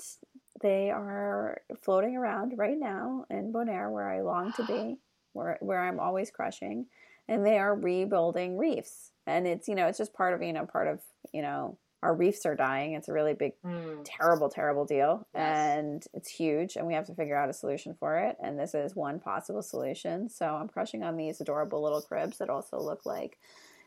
[0.61, 4.99] they are floating around right now in Bonaire, where I long to be,
[5.33, 6.85] where, where I'm always crushing
[7.27, 9.13] and they are rebuilding reefs.
[9.27, 11.01] And it's, you know, it's just part of, you know, part of,
[11.33, 12.95] you know, our reefs are dying.
[12.95, 14.03] It's a really big, Hmm.
[14.05, 15.27] terrible, terrible deal.
[15.35, 15.77] Yes.
[15.79, 16.77] And it's huge.
[16.77, 18.37] And we have to figure out a solution for it.
[18.43, 20.29] And this is one possible solution.
[20.29, 23.39] So I'm crushing on these adorable little cribs that also look like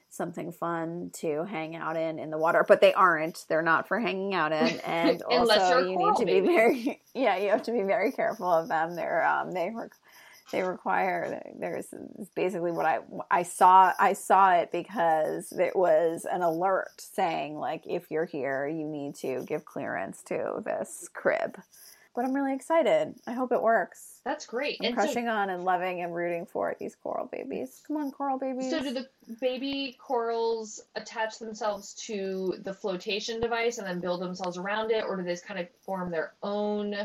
[0.09, 3.99] something fun to hang out in in the water but they aren't they're not for
[3.99, 7.81] hanging out in and also you're need to be very yeah you have to be
[7.81, 9.87] very careful of them they're um they re-
[10.53, 11.87] they require there's
[12.35, 12.99] basically what i
[13.29, 18.67] i saw i saw it because it was an alert saying like if you're here
[18.67, 21.59] you need to give clearance to this crib.
[22.15, 23.15] But i'm really excited.
[23.25, 24.21] I hope it works.
[24.23, 24.77] That's great.
[24.79, 27.81] i'm And so, crushing on and loving and rooting for these coral babies.
[27.87, 28.69] Come on coral babies.
[28.69, 29.07] So do the
[29.41, 35.15] baby corals attach themselves to the flotation device and then build themselves around it, or
[35.17, 36.95] do they just kind of form their own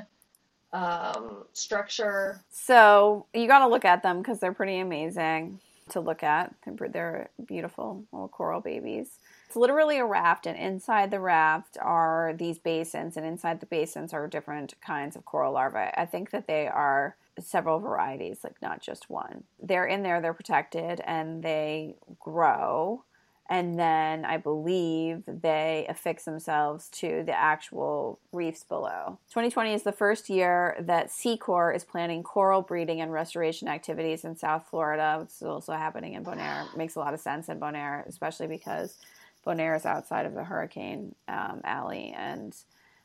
[0.72, 2.40] um, structure?
[2.50, 5.60] So you got to look at them because they're pretty amazing
[5.90, 6.54] to look at.
[6.66, 9.18] They're, they're beautiful little coral babies.
[9.46, 14.12] It's literally a raft, and inside the raft are these basins, and inside the basins
[14.12, 15.90] are different kinds of coral larvae.
[15.96, 19.44] I think that they are several varieties, like not just one.
[19.62, 23.04] They're in there, they're protected, and they grow.
[23.51, 29.18] And then I believe they affix themselves to the actual reefs below.
[29.30, 34.36] 2020 is the first year that SECORE is planning coral breeding and restoration activities in
[34.36, 35.16] South Florida.
[35.20, 36.66] which is also happening in Bonaire.
[36.76, 38.99] Makes a lot of sense in Bonaire, especially because
[39.46, 42.55] Bonaire is outside of the hurricane um, alley, and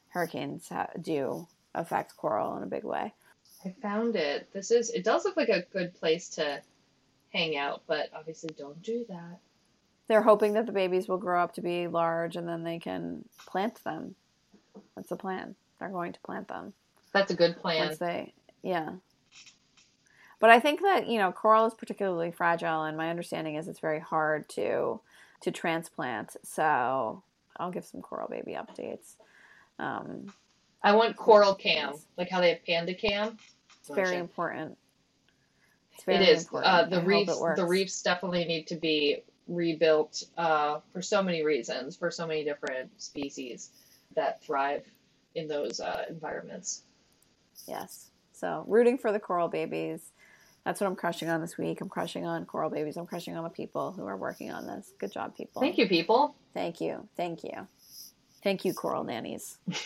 [0.09, 3.13] hurricanes ha- do affect coral in a big way.
[3.63, 4.49] I found it.
[4.51, 4.89] This is.
[4.89, 6.61] It does look like a good place to
[7.31, 9.39] hang out, but obviously don't do that.
[10.13, 13.25] They're hoping that the babies will grow up to be large and then they can
[13.47, 14.13] plant them.
[14.95, 15.55] That's the plan.
[15.79, 16.73] They're going to plant them
[17.13, 17.87] That's a good plan.
[17.87, 18.91] once they, yeah.
[20.39, 23.79] But I think that you know coral is particularly fragile, and my understanding is it's
[23.79, 25.01] very hard to
[25.41, 26.35] to transplant.
[26.43, 27.23] So
[27.57, 29.15] I'll give some coral baby updates.
[29.79, 30.31] Um,
[30.83, 33.39] I want coral cam, like how they have panda cam.
[33.79, 34.77] it's very important.
[35.95, 36.43] It's very is.
[36.43, 36.71] important.
[36.71, 37.35] Uh, the reefs.
[37.35, 37.55] it.
[37.55, 42.43] The reefs definitely need to be rebuilt uh, for so many reasons, for so many
[42.43, 43.69] different species
[44.15, 44.85] that thrive
[45.35, 46.83] in those uh, environments.
[47.67, 48.09] Yes.
[48.31, 50.11] So rooting for the coral babies.
[50.65, 51.81] That's what I'm crushing on this week.
[51.81, 52.95] I'm crushing on coral babies.
[52.95, 54.93] I'm crushing on the people who are working on this.
[54.97, 55.61] Good job, people.
[55.61, 56.35] Thank you, people.
[56.53, 57.07] Thank you.
[57.17, 57.67] Thank you.
[58.43, 59.57] Thank you, coral nannies.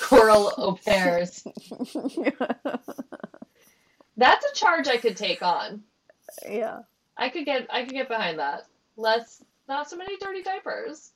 [0.00, 1.44] coral au pairs.
[4.16, 5.82] That's a charge I could take on.
[6.48, 6.80] yeah.
[7.18, 7.66] I could get.
[7.70, 8.66] I could get behind that.
[8.96, 9.42] Less.
[9.68, 11.12] Not so many dirty diapers.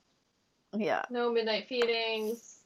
[0.76, 1.02] Yeah.
[1.10, 2.58] No midnight feedings.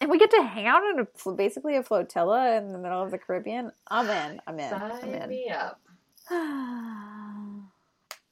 [0.00, 3.10] And we get to hang out in a, basically a flotilla in the middle of
[3.10, 3.72] the Caribbean.
[3.88, 4.40] I'm in.
[4.46, 4.72] I'm in.
[4.72, 5.28] I'm Sign in.
[5.30, 5.80] me up.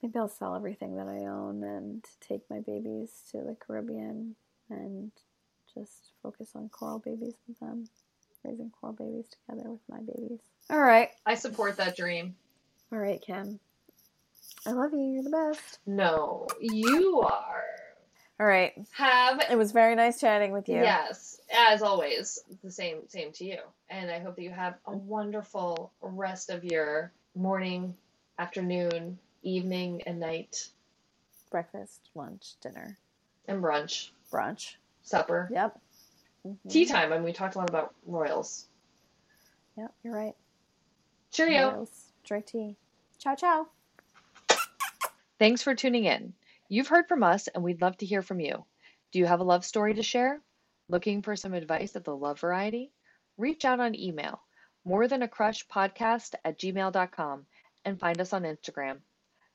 [0.03, 4.35] Maybe I'll sell everything that I own and take my babies to the Caribbean
[4.69, 5.13] and
[5.75, 7.87] just focus on coral babies with them,
[8.45, 10.41] raising coral babies together with my babies.
[10.71, 11.11] All right.
[11.25, 12.35] I support that dream.
[12.93, 13.61] All right, Kim.
[14.67, 15.01] I love you.
[15.01, 15.79] You're the best.
[15.87, 17.65] No, you are.
[18.41, 18.73] All right.
[18.93, 20.77] Have It was very nice chatting with you.
[20.77, 23.59] yes, as always, the same same to you.
[23.91, 27.95] And I hope that you have a wonderful rest of your morning,
[28.39, 30.69] afternoon, evening, and night,
[31.51, 32.97] Breakfast, lunch, dinner,
[33.47, 34.77] and brunch, brunch.
[35.03, 35.79] supper, Yep.
[36.47, 36.71] Mhm.
[36.71, 37.13] tea time.
[37.13, 38.67] And we talked a lot about royals.
[39.77, 40.35] Yep, you're right.
[41.31, 41.71] Cheerio.
[41.73, 42.13] Royals.
[42.25, 42.77] Drink tea.
[43.19, 43.69] Ciao, ciao.
[45.43, 46.35] Thanks for tuning in.
[46.69, 48.65] You've heard from us, and we'd love to hear from you.
[49.11, 50.41] Do you have a love story to share?
[50.89, 52.93] Looking for some advice of the love variety?
[53.37, 54.41] Reach out on email,
[54.85, 57.47] more than a crush podcast at gmail.com,
[57.85, 58.99] and find us on Instagram.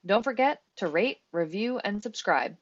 [0.06, 2.58] Don't forget to rate, review, and subscribe.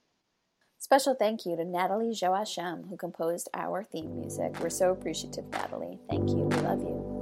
[0.77, 4.59] Special thank you to Natalie Joachim, who composed our theme music.
[4.59, 5.97] We're so appreciative, Natalie.
[6.11, 6.43] Thank you.
[6.43, 7.14] We love you.